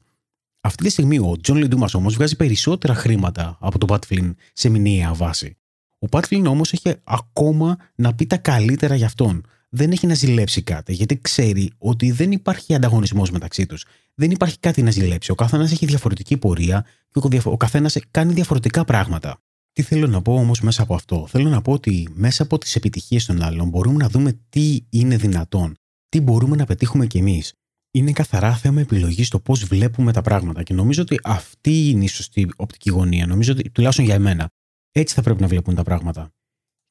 Αυτή 0.61 0.83
τη 0.83 0.89
στιγμή 0.89 1.19
ο 1.19 1.37
John 1.41 1.57
Lee 1.57 1.77
Dumas 1.77 1.87
όμως 1.93 2.15
βγάζει 2.15 2.35
περισσότερα 2.35 2.93
χρήματα 2.93 3.57
από 3.59 3.77
τον 3.77 3.87
Pat 3.87 4.05
Flynn 4.05 4.35
σε 4.53 4.69
μηνιαία 4.69 5.13
βάση. 5.13 5.57
Ο 5.99 6.07
Πάτλιν 6.07 6.45
όμως 6.45 6.73
έχει 6.73 6.95
ακόμα 7.03 7.77
να 7.95 8.15
πει 8.15 8.25
τα 8.25 8.37
καλύτερα 8.37 8.95
για 8.95 9.05
αυτόν. 9.05 9.45
Δεν 9.69 9.91
έχει 9.91 10.07
να 10.07 10.13
ζηλέψει 10.13 10.61
κάτι, 10.61 10.93
γιατί 10.93 11.17
ξέρει 11.21 11.71
ότι 11.77 12.11
δεν 12.11 12.31
υπάρχει 12.31 12.75
ανταγωνισμός 12.75 13.31
μεταξύ 13.31 13.65
τους. 13.65 13.85
Δεν 14.19 14.31
υπάρχει 14.31 14.59
κάτι 14.59 14.81
να 14.81 14.91
ζηλέψει. 14.91 15.31
Ο 15.31 15.35
καθένας 15.35 15.71
έχει 15.71 15.85
διαφορετική 15.85 16.37
πορεία 16.37 16.85
και 17.11 17.41
ο 17.43 17.57
καθένας 17.57 17.97
κάνει 18.11 18.33
διαφορετικά 18.33 18.85
πράγματα. 18.85 19.41
Τι 19.73 19.81
θέλω 19.81 20.07
να 20.07 20.21
πω 20.21 20.33
όμως 20.33 20.61
μέσα 20.61 20.81
από 20.81 20.93
αυτό; 20.95 21.27
Θέλω 21.27 21.49
να 21.49 21.61
πω 21.61 21.71
ότι 21.71 22.09
μέσα 22.13 22.43
από 22.43 22.57
τις 22.57 22.75
επιτυχίες 22.75 23.25
των 23.25 23.41
άλλων 23.41 23.69
μπορούμε 23.69 23.97
να 23.97 24.09
δούμε 24.09 24.39
τι 24.49 24.79
είναι 24.89 25.17
δυνατόν, 25.17 25.75
τι 26.09 26.21
μπορούμε 26.21 26.55
να 26.55 26.65
πετύχουμε 26.65 27.05
κι 27.05 27.17
εμείς. 27.17 27.53
Είναι 27.91 28.11
καθαρά 28.11 28.55
θέμα 28.55 28.81
επιλογής 28.81 29.29
το 29.29 29.39
πώς 29.39 29.63
βλέπουμε 29.63 30.11
τα 30.11 30.21
πράγματα 30.21 30.63
και 30.63 30.73
νομίζω 30.73 31.01
ότι 31.01 31.19
αυτή 31.23 31.89
είναι 31.89 32.03
η 32.03 32.07
σωστή 32.07 32.51
οπτική 32.55 32.89
γωνία. 32.89 33.27
Νομίζω 33.27 33.51
ότι 33.51 33.69
τουλάχιστον 33.69 34.05
για 34.05 34.15
εμένα. 34.15 34.49
Έτσι 34.91 35.13
θα 35.15 35.21
πρέπει 35.21 35.41
να 35.41 35.47
βλέπουν 35.47 35.75
τα 35.75 35.83
πράγματα. 35.83 36.29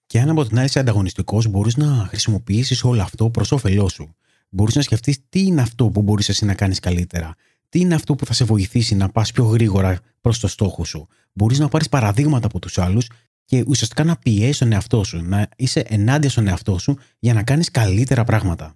Και 0.06 0.20
αν 0.20 0.28
από 0.28 0.44
την 0.44 0.56
άλλη 0.56 0.66
είσαι 0.66 0.78
ανταγωνιστικός, 0.78 1.46
μπορείς 1.46 1.76
να 1.76 2.06
χρησιμοποιήσεις 2.08 2.84
όλο 2.84 3.02
αυτό 3.02 3.30
προς 3.30 3.52
όφελός 3.52 3.92
σου. 3.92 4.16
Μπορείς 4.48 4.74
να 4.74 4.82
σκεφτείς 4.82 5.18
τι 5.28 5.40
είναι 5.42 5.60
αυτό 5.60 5.90
που 5.90 6.02
μπορείς 6.02 6.28
εσύ 6.28 6.44
να 6.44 6.54
κάνεις 6.54 6.80
καλύτερα. 6.80 7.34
Τι 7.68 7.80
είναι 7.80 7.94
αυτό 7.94 8.14
που 8.14 8.26
θα 8.26 8.32
σε 8.32 8.44
βοηθήσει 8.44 8.94
να 8.94 9.08
πας 9.08 9.32
πιο 9.32 9.44
γρήγορα 9.44 10.00
προς 10.20 10.38
το 10.38 10.48
στόχο 10.48 10.84
σου. 10.84 11.08
Μπορείς 11.32 11.58
να 11.58 11.68
πάρεις 11.68 11.88
παραδείγματα 11.88 12.46
από 12.46 12.58
τους 12.58 12.78
άλλους 12.78 13.10
και 13.44 13.64
ουσιαστικά 13.66 14.04
να 14.04 14.16
πιέσεις 14.16 14.58
τον 14.58 14.72
εαυτό 14.72 15.04
σου, 15.04 15.22
να 15.22 15.48
είσαι 15.56 15.80
ενάντια 15.80 16.30
στον 16.30 16.46
εαυτό 16.46 16.78
σου 16.78 16.98
για 17.18 17.34
να 17.34 17.42
κάνεις 17.42 17.70
καλύτερα 17.70 18.24
πράγματα. 18.24 18.74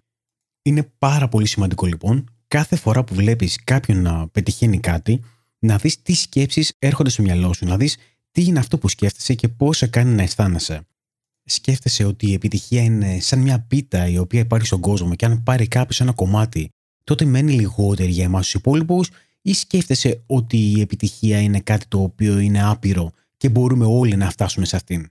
Είναι 0.63 0.93
πάρα 0.99 1.29
πολύ 1.29 1.47
σημαντικό 1.47 1.87
λοιπόν 1.87 2.31
κάθε 2.49 2.77
φορά 2.77 3.05
που 3.05 3.15
βλέπεις 3.15 3.59
κάποιον 3.65 4.03
να 4.03 4.29
πετυχαίνει 4.29 4.81
κάτι, 4.81 5.21
να 5.59 5.77
δεις 5.77 6.03
τι 6.03 6.15
σκέψεις 6.15 6.73
έρχονται 6.79 7.11
στο 7.11 7.23
μυαλό 7.23 7.53
σου, 7.53 7.65
να 7.65 7.77
δεις 7.77 7.97
τι 8.31 8.45
είναι 8.45 8.59
αυτό 8.59 8.79
που 8.79 8.89
σκέφτεσαι 8.89 9.35
και 9.35 9.49
πώς 9.49 9.77
σε 9.77 9.87
κάνει 9.87 10.15
να 10.15 10.23
αισθάνεσαι. 10.23 10.87
Σκέφτεσαι 11.45 12.05
ότι 12.05 12.27
η 12.29 12.33
επιτυχία 12.33 12.83
είναι 12.83 13.21
σαν 13.21 13.39
μια 13.39 13.61
πίτα 13.61 14.09
η 14.09 14.19
οποία 14.19 14.41
υπάρχει 14.41 14.67
στον 14.67 14.81
κόσμο 14.81 15.15
και 15.15 15.25
αν 15.25 15.43
πάρει 15.43 15.69
κάποιος 15.69 16.01
ένα 16.01 16.13
κομμάτι, 16.13 16.69
τότε 17.05 17.25
μένει 17.25 17.53
λιγότερη 17.53 18.11
για 18.11 18.25
εμάς 18.25 18.43
τους 18.45 18.55
υπόλοιπους, 18.55 19.11
ή 19.43 19.53
σκέφτεσαι 19.53 20.23
ότι 20.27 20.57
η 20.57 20.81
επιτυχία 20.81 21.41
είναι 21.41 21.61
κάτι 21.61 21.87
το 21.89 22.03
οποίο 22.03 22.39
είναι 22.39 22.63
άπειρο 22.63 23.13
και 23.37 23.49
μπορούμε 23.49 23.85
όλοι 23.85 24.17
να 24.17 24.31
φτάσουμε 24.31 24.67
σε 24.67 24.77
αυτήν; 24.77 25.07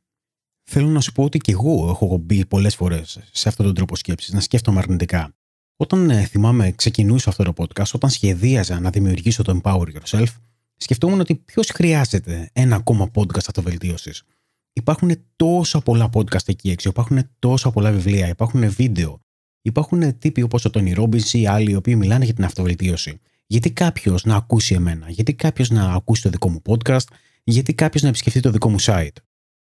Θέλω 0.63 0.87
να 0.87 1.01
σου 1.01 1.11
πω 1.11 1.23
ότι 1.23 1.37
και 1.37 1.51
εγώ 1.51 1.89
έχω 1.89 2.17
μπει 2.17 2.45
πολλές 2.45 2.75
φορές 2.75 3.19
σε 3.31 3.49
αυτόν 3.49 3.65
τον 3.65 3.75
τρόπο 3.75 3.95
σκέψης, 3.95 4.33
να 4.33 4.39
σκέφτομαι 4.39 4.79
αρνητικά. 4.79 5.33
Όταν 5.75 6.09
ε, 6.09 6.23
θυμάμαι, 6.23 6.71
ξεκινούσα 6.71 7.29
αυτό 7.29 7.43
το 7.43 7.53
podcast, 7.57 7.91
όταν 7.93 8.09
σχεδίαζα 8.09 8.79
να 8.79 8.89
δημιουργήσω 8.89 9.43
το 9.43 9.59
Empower 9.63 9.85
Yourself, 9.85 10.27
σκεφτόμουν 10.75 11.19
ότι 11.19 11.35
ποιος 11.35 11.69
χρειάζεται 11.69 12.49
ένα 12.53 12.75
ακόμα 12.75 13.11
podcast 13.13 13.45
αυτοβελτίωσης. 13.47 14.23
Υπάρχουν 14.73 15.11
τόσα 15.35 15.81
πολλά 15.81 16.09
podcast 16.13 16.47
εκεί 16.47 16.69
έξω, 16.69 16.89
υπάρχουν 16.89 17.29
τόσα 17.39 17.71
πολλά 17.71 17.91
βιβλία, 17.91 18.27
υπάρχουν 18.27 18.71
βίντεο, 18.71 19.19
υπάρχουν 19.61 20.17
τύποι 20.17 20.41
όπως 20.41 20.65
ο 20.65 20.69
Τόνι 20.69 20.93
Ρόμπιν 20.93 21.21
ή 21.31 21.47
άλλοι 21.47 21.71
οι 21.71 21.75
οποίοι 21.75 21.95
μιλάνε 21.97 22.25
για 22.25 22.33
την 22.33 22.43
αυτοβελτίωση. 22.43 23.19
Γιατί 23.47 23.71
κάποιος 23.71 24.23
να 24.23 24.35
ακούσει 24.35 24.73
εμένα, 24.73 25.09
γιατί 25.09 25.33
κάποιος 25.33 25.69
να 25.69 25.93
ακούσει 25.93 26.21
το 26.21 26.29
δικό 26.29 26.49
μου 26.49 26.61
podcast, 26.65 27.05
γιατί 27.43 27.73
κάποιος 27.73 28.03
να 28.03 28.09
επισκεφτεί 28.09 28.39
το 28.39 28.51
δικό 28.51 28.69
μου 28.69 28.81
site; 28.81 29.15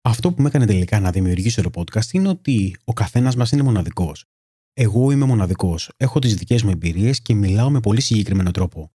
Αυτό 0.01 0.31
που 0.31 0.41
με 0.41 0.47
έκανε 0.47 0.65
τελικά 0.65 0.99
να 0.99 1.11
δημιουργήσω 1.11 1.61
το 1.61 1.69
podcast 1.73 2.11
είναι 2.11 2.27
ότι 2.27 2.77
ο 2.83 2.93
καθένας 2.93 3.35
μας 3.35 3.51
είναι 3.51 3.63
μοναδικός. 3.63 4.25
Εγώ 4.73 5.11
είμαι 5.11 5.25
μοναδικός, 5.25 5.91
έχω 5.97 6.19
τις 6.19 6.35
δικές 6.35 6.63
μου 6.63 6.69
εμπειρίες 6.69 7.21
και 7.21 7.33
μιλάω 7.33 7.69
με 7.69 7.79
πολύ 7.79 8.01
συγκεκριμένο 8.01 8.51
τρόπο. 8.51 8.91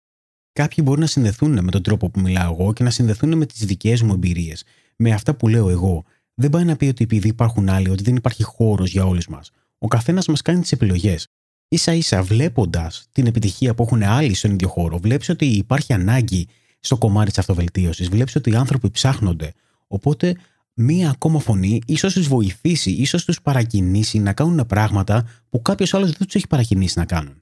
Κάποιοι 0.53 0.83
μπορεί 0.87 0.99
να 0.99 1.05
συνδεθούν 1.05 1.63
με 1.63 1.71
τον 1.71 1.81
τρόπο 1.83 2.09
που 2.09 2.19
μιλάω 2.19 2.53
εγώ 2.53 2.73
και 2.73 2.83
να 2.83 2.89
συνδεθούν 2.89 3.37
με 3.37 3.45
τις 3.45 3.65
δικές 3.65 4.01
μου 4.01 4.13
εμπειρίες, 4.13 4.63
με 4.97 5.11
αυτά 5.11 5.35
που 5.35 5.47
λέω 5.47 5.69
εγώ. 5.69 6.03
Δεν 6.33 6.49
πάει 6.49 6.63
να 6.63 6.75
πει 6.75 6.85
ότι 6.85 7.03
επειδή 7.03 7.27
υπάρχουν 7.27 7.69
άλλοι, 7.69 7.89
ότι 7.89 8.03
δεν 8.03 8.15
υπάρχει 8.15 8.43
χώρος 8.43 8.91
για 8.91 9.05
όλους 9.05 9.27
μας. 9.27 9.51
Ο 9.77 9.87
καθένας 9.87 10.27
μας 10.27 10.41
κάνει 10.41 10.61
τις 10.61 10.71
επιλογές. 10.71 11.27
σα 11.69 11.93
ίσα 11.93 12.23
βλέποντας 12.23 13.07
την 13.11 13.25
επιτυχία 13.25 13.73
που 13.73 13.83
έχουν 13.83 14.03
άλλοι 14.03 14.33
στον 14.33 14.51
ίδιο 14.51 14.67
χώρο, 14.67 14.97
βλέπεις 14.97 15.29
ότι 15.29 15.45
υπάρχει 15.45 15.93
ανάγκη 15.93 16.47
στο 16.79 16.97
κομμάτι 16.97 17.29
της 17.29 17.39
αυτοβελτίωσης, 17.39 18.09
βλέπεις 18.09 18.35
ότι 18.35 18.49
οι 18.49 18.55
άνθρωποι 18.55 18.91
ψάχνονται. 18.91 19.53
Οπότε, 19.87 20.37
μία 20.73 21.09
ακόμα 21.09 21.39
φωνή 21.39 21.81
ίσως 21.85 22.13
τους 22.13 22.27
βοηθήσει, 22.27 22.91
ίσως 22.91 23.25
τους 23.25 23.41
παρακινήσει 23.41 24.19
να 24.19 24.33
κάνουν 24.33 24.65
πράγματα 24.65 25.29
που 25.49 25.61
κάποιος 25.61 25.93
άλλος 25.93 26.11
δεν 26.11 26.25
τους 26.25 26.35
έχει 26.35 26.47
παρακινήσει 26.47 26.99
να 26.99 27.05
κάνουν. 27.05 27.41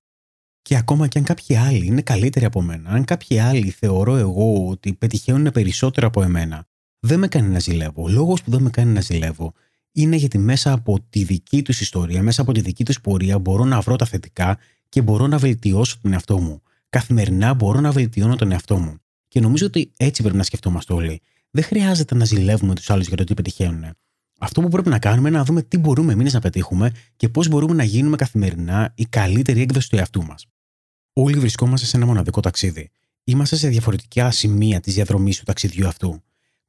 Και 0.62 0.76
ακόμα 0.76 1.08
και 1.08 1.18
αν 1.18 1.24
κάποιοι 1.24 1.56
άλλοι 1.56 1.86
είναι 1.86 2.02
καλύτεροι 2.02 2.46
από 2.46 2.62
μένα, 2.62 2.90
αν 2.90 3.06
κάποιοι 3.06 3.40
άλλοι 3.40 3.70
θεωρώ 3.70 4.16
εγώ 4.16 4.68
ότι 4.68 4.94
πετυχαίνουν 4.94 5.52
περισσότερο 5.52 6.08
από 6.08 6.22
εμένα, 6.22 6.68
δεν 7.06 7.20
με 7.20 7.28
κάνει 7.28 7.48
να 7.48 7.60
ζηλεύω. 7.60 8.04
Ο 8.04 8.08
λόγος 8.08 8.44
που 8.44 8.52
δεν 8.52 8.62
με 8.62 8.70
κάνει 8.70 8.92
να 8.92 9.02
ζηλεύω 9.02 9.54
είναι 9.92 10.16
γιατί 10.16 10.38
μέσα 10.38 10.72
από 10.72 11.00
τη 11.10 11.24
δική 11.24 11.62
τους 11.62 11.82
ιστορία, 11.82 12.24
μέσα 12.24 12.42
από 12.42 12.52
τη 12.52 12.62
δική 12.62 12.86
τους 12.86 13.02
πορεία, 13.02 13.40
μπορώ 13.40 13.66
να 13.66 13.80
βρω 13.80 13.96
τα 13.96 14.06
θετικά 14.06 14.58
και 14.90 15.02
μπορώ 15.02 15.28
να 15.28 15.38
βελτιώσω 15.38 15.98
τον 16.02 16.14
εαυτό 16.14 16.40
μου. 16.40 16.62
Καθημερινά 16.90 17.54
μπορώ 17.54 17.80
να 17.80 17.92
βελτιώνω 17.92 18.36
τον 18.36 18.52
εαυτό 18.52 18.78
μου. 18.78 18.98
Και 19.28 19.40
νομίζω 19.40 19.66
ότι 19.66 19.92
έτσι 19.98 20.22
πρέπει 20.22 20.38
να 20.38 20.44
σκεφτόμαστε 20.44 20.94
όλοι. 20.94 21.22
Δεν 21.52 21.64
χρειάζεται 21.64 22.16
να 22.16 22.26
ζηλεύουμε 22.26 22.76
τους 22.76 22.90
άλλους 22.90 23.08
για 23.08 23.18
το 23.18 23.24
τι 23.24 23.34
πετυχαίνουν. 23.34 23.86
Αυτό 24.40 24.62
που 24.62 24.70
πρέπει 24.70 24.90
να 24.90 25.00
κάνουμε 25.00 25.30
είναι 25.30 25.38
να 25.38 25.44
δούμε 25.44 25.62
τι 25.62 25.78
μπορούμε 25.78 26.14
εμείς 26.14 26.34
να 26.34 26.40
πετύχουμε 26.40 26.92
και 27.16 27.30
πώς 27.30 27.48
μπορούμε 27.48 27.74
να 27.74 27.84
γίνουμε 27.84 28.16
καθημερινά 28.16 28.94
η 28.96 29.06
καλύτερη 29.06 29.62
έκδοση 29.62 29.90
του 29.90 29.96
εαυτού 29.96 30.24
μας 30.24 30.46
όλοι 31.18 31.40
βρισκόμαστε 31.40 31.86
σε 31.86 31.98
ένα 31.98 32.06
μοναδικό 32.06 32.40
ταξίδι. 32.40 32.90
είμαστε 33.24 33.56
σε 33.56 33.68
διαφορετικά 33.68 34.32
σημεία 34.32 34.80
της 34.80 34.94
διαδρομής 34.94 35.38
του 35.38 35.44
ταξιδιού 35.44 35.88
αυτού. 35.88 36.24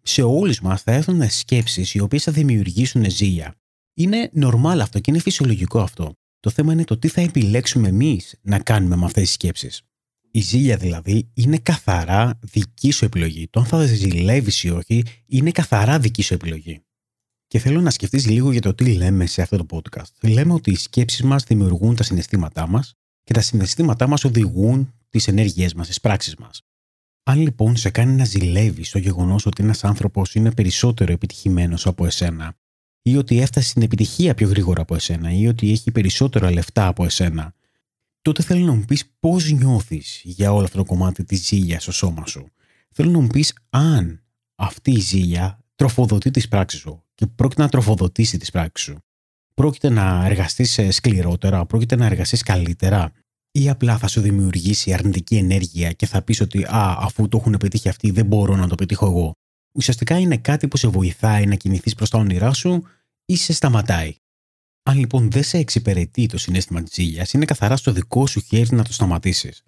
Σε 0.09 0.23
όλους 0.23 0.61
μας 0.61 0.83
θα 0.83 0.92
έρθουν 0.92 1.31
σκέψεις 1.31 1.95
οι 1.95 2.01
οποίες 2.01 2.23
θα 2.23 2.33
δημιουργήσουν 2.33 3.11
ζήλια. 3.11 3.55
Είναι 3.95 4.31
νορμάλ 4.33 4.81
αυτό 4.81 5.01
και 5.01 5.11
είναι 5.11 5.21
φυσιολογικό 5.21 5.81
αυτό. 5.81 6.12
Το 6.40 6.51
θέμα 6.51 6.73
είναι 6.73 6.85
το 6.85 6.99
τι 6.99 7.09
θα 7.09 7.21
επιλέξουμε 7.21 7.88
εμείς 7.88 8.35
να 8.42 8.59
κάνουμε 8.59 8.97
με 8.97 9.05
αυτές 9.05 9.23
τις 9.23 9.33
σκέψεις. 9.33 9.83
Η 10.31 10.40
ζήλια 10.40 10.77
δηλαδή 10.77 11.31
είναι 11.35 11.59
καθαρά 11.59 12.38
δική 12.42 12.90
σου 12.90 13.05
επιλογή. 13.05 13.49
Το 13.51 13.61
αν 13.61 13.66
θα 13.66 13.87
ζηλεύεις 13.87 14.62
ή 14.62 14.71
όχι 14.71 15.03
είναι 15.27 15.51
καθαρά 15.51 15.99
δική 15.99 16.23
σου 16.23 16.35
επιλογή. 16.35 16.81
Και 17.47 17.59
θέλω 17.59 17.81
να 17.81 17.90
σκεφτείς 17.90 18.27
λίγο 18.27 18.53
για 18.53 18.61
το 18.61 18.75
τι 18.75 18.92
λέμε 18.92 19.27
σε 19.27 19.42
αυτό 19.42 19.57
το 19.57 19.66
podcast. 19.71 20.29
Λέμε 20.29 20.53
ότι 20.53 20.71
οι 20.71 20.77
σκέψεις 20.77 21.23
μας 21.23 21.45
δημιουργούν 21.45 21.97
τα 21.97 22.03
συναισθήματά 22.03 22.66
μας 22.66 22.95
και 23.25 23.33
τα 23.33 23.40
συναισθήματά 23.40 24.07
μας 24.07 24.25
οδηγούν 24.25 24.95
τις 25.09 25.29
ενέργειές 25.29 25.75
μας, 25.75 25.87
τις 25.87 26.01
πράξεις 26.01 26.37
μας. 26.37 26.62
Αν 27.29 27.41
λοιπόν 27.41 27.77
σε 27.77 27.91
κάνει 27.91 28.12
να 28.12 28.25
ζηλεύει 28.25 28.91
το 28.91 28.99
γεγονός 28.99 29.47
ότι 29.47 29.62
ένας 29.62 29.85
άνθρωπος 29.85 30.35
είναι 30.35 30.53
περισσότερο 30.53 31.12
επιτυχημένος 31.12 31.87
από 31.87 32.07
εσένα, 32.07 32.57
ή 33.03 33.17
ότι 33.17 33.41
έφτασε 33.41 33.69
στην 33.69 33.83
επιτυχία 33.83 34.35
πιο 34.35 34.49
γρήγορα 34.49 34.83
από 34.83 34.95
εσένα, 34.95 35.33
ή 35.33 35.47
ότι 35.47 35.71
έχει 35.71 35.91
περισσότερα 35.91 36.51
λεφτά 36.51 36.87
από 36.87 37.05
εσένα, 37.05 37.55
τότε 38.23 38.43
θέλω 38.43 38.65
να 38.65 38.73
μου 38.75 38.85
πεις 38.85 39.05
πώς 39.21 39.51
νιώθεις 39.51 40.21
για 40.25 40.53
όλο 40.53 40.65
αυτό 40.65 40.77
το 40.77 40.85
κομμάτι 40.85 41.25
της 41.25 41.47
ζήλιας 41.47 41.83
στο 41.83 41.93
σώμα 41.93 42.27
σου. 42.27 42.51
Θέλω 42.91 43.11
να 43.11 43.21
μου 43.21 43.27
πεις 43.27 43.55
αν 43.71 44.25
αυτή 44.55 44.91
η 44.91 45.01
ζήλια 45.01 45.65
τροφοδοτεί 45.75 46.31
τις 46.31 46.49
πράξεις 46.49 46.81
σου 46.81 47.05
και 47.15 47.27
πρόκειται 47.27 47.62
να 47.62 47.69
τροφοδοτήσει 47.69 48.39
τις 48.39 48.51
πράξεις 48.51 48.87
σου. 48.87 48.99
Πρόκειται 49.55 49.89
να 49.89 50.25
εργαστείς 50.27 50.81
σκληρότερα, 50.89 51.67
πρόκειται 51.67 51.97
να 51.97 52.07
εργαστείς 52.07 52.43
καλύτερα, 52.43 53.12
ή 53.59 53.69
απλά 53.69 53.99
θα 53.99 54.09
σου 54.09 54.21
δημιουργήσει 54.21 54.92
αρνητική 54.92 55.37
ενέργεια 55.37 55.92
και 55.92 56.07
θα 56.07 56.23
πεις 56.23 56.40
ότι 56.40 56.64
Α, 56.64 56.97
αφού 56.99 57.29
το 57.29 57.37
έχουν 57.38 57.57
πετύχει 57.57 57.88
αυτοί, 57.88 58.11
δεν 58.11 58.27
μπορώ 58.27 58.57
να 58.57 58.69
το 58.69 58.75
πετύχω 58.75 59.07
εγώ. 59.07 59.33
Ουσιαστικά 59.73 60.19
είναι 60.19 60.37
κάτι 60.37 60.69
που 60.69 60.77
σε 60.77 60.88
βοηθάει 60.88 61.47
να 61.47 61.55
κινηθείς 61.55 61.95
προς 61.95 62.11
τα 62.11 62.19
όνειρά 62.19 62.53
σου 62.53 62.83
ή 63.25 63.37
σε 63.37 63.53
σταματάει. 63.53 64.14
Αν 64.83 64.99
λοιπόν 64.99 65.31
δεν 65.31 65.42
σε 65.42 65.59
εξυπηρετεί 65.59 66.27
το 66.27 66.38
συνέστημα 66.38 66.83
της 66.83 66.97
ήλιας, 66.97 67.33
είναι 67.33 67.45
καθαρά 67.45 67.77
στο 67.77 67.92
δικό 67.92 68.27
σου 68.27 68.40
χέρι 68.40 68.77
να 68.77 68.85
το 68.85 68.92
σταματήσεις. 68.92 69.62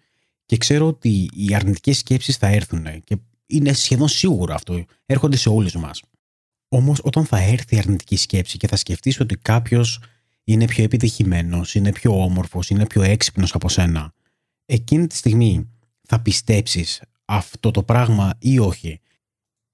Και 0.45 0.57
ξέρω 0.57 0.87
ότι 0.87 1.31
οι 1.35 1.55
αρνητικές 1.55 1.99
σκέψεις 1.99 2.37
θα 2.37 2.47
έρθουν 2.47 3.05
και 3.05 3.17
είναι 3.47 3.73
σχεδόν 3.73 4.09
σίγουρο 4.09 4.55
αυτό. 4.55 4.85
Έρχονται 5.07 5.37
σε 5.37 5.49
όλους 5.49 5.75
μας. 5.75 6.03
Όμως, 6.69 7.01
όταν 7.03 7.25
θα 7.25 7.39
έρθει 7.39 7.75
η 7.75 7.79
αρνητική 7.79 8.17
σκέψη 8.17 8.57
και 8.57 8.67
θα 8.67 8.77
σκεφτείς 8.77 9.21
ότι 9.21 9.37
κάποιος 9.37 10.01
είναι 10.49 10.65
πιο 10.65 10.85
επιτυχημένος, 10.85 11.75
είναι 11.75 11.93
πιο 11.93 12.23
όμορφος, 12.23 12.71
είναι 12.71 12.87
πιο 12.87 13.03
έξυπνος 13.03 13.55
από 13.55 13.69
σένα, 13.69 14.13
εκείνη 14.67 15.07
τη 15.07 15.17
στιγμή 15.17 15.69
θα 16.03 16.21
πιστέψεις 16.21 17.03
αυτό 17.25 17.71
το 17.71 17.83
πράγμα 17.83 18.35
ή 18.39 18.59
όχι; 18.59 19.01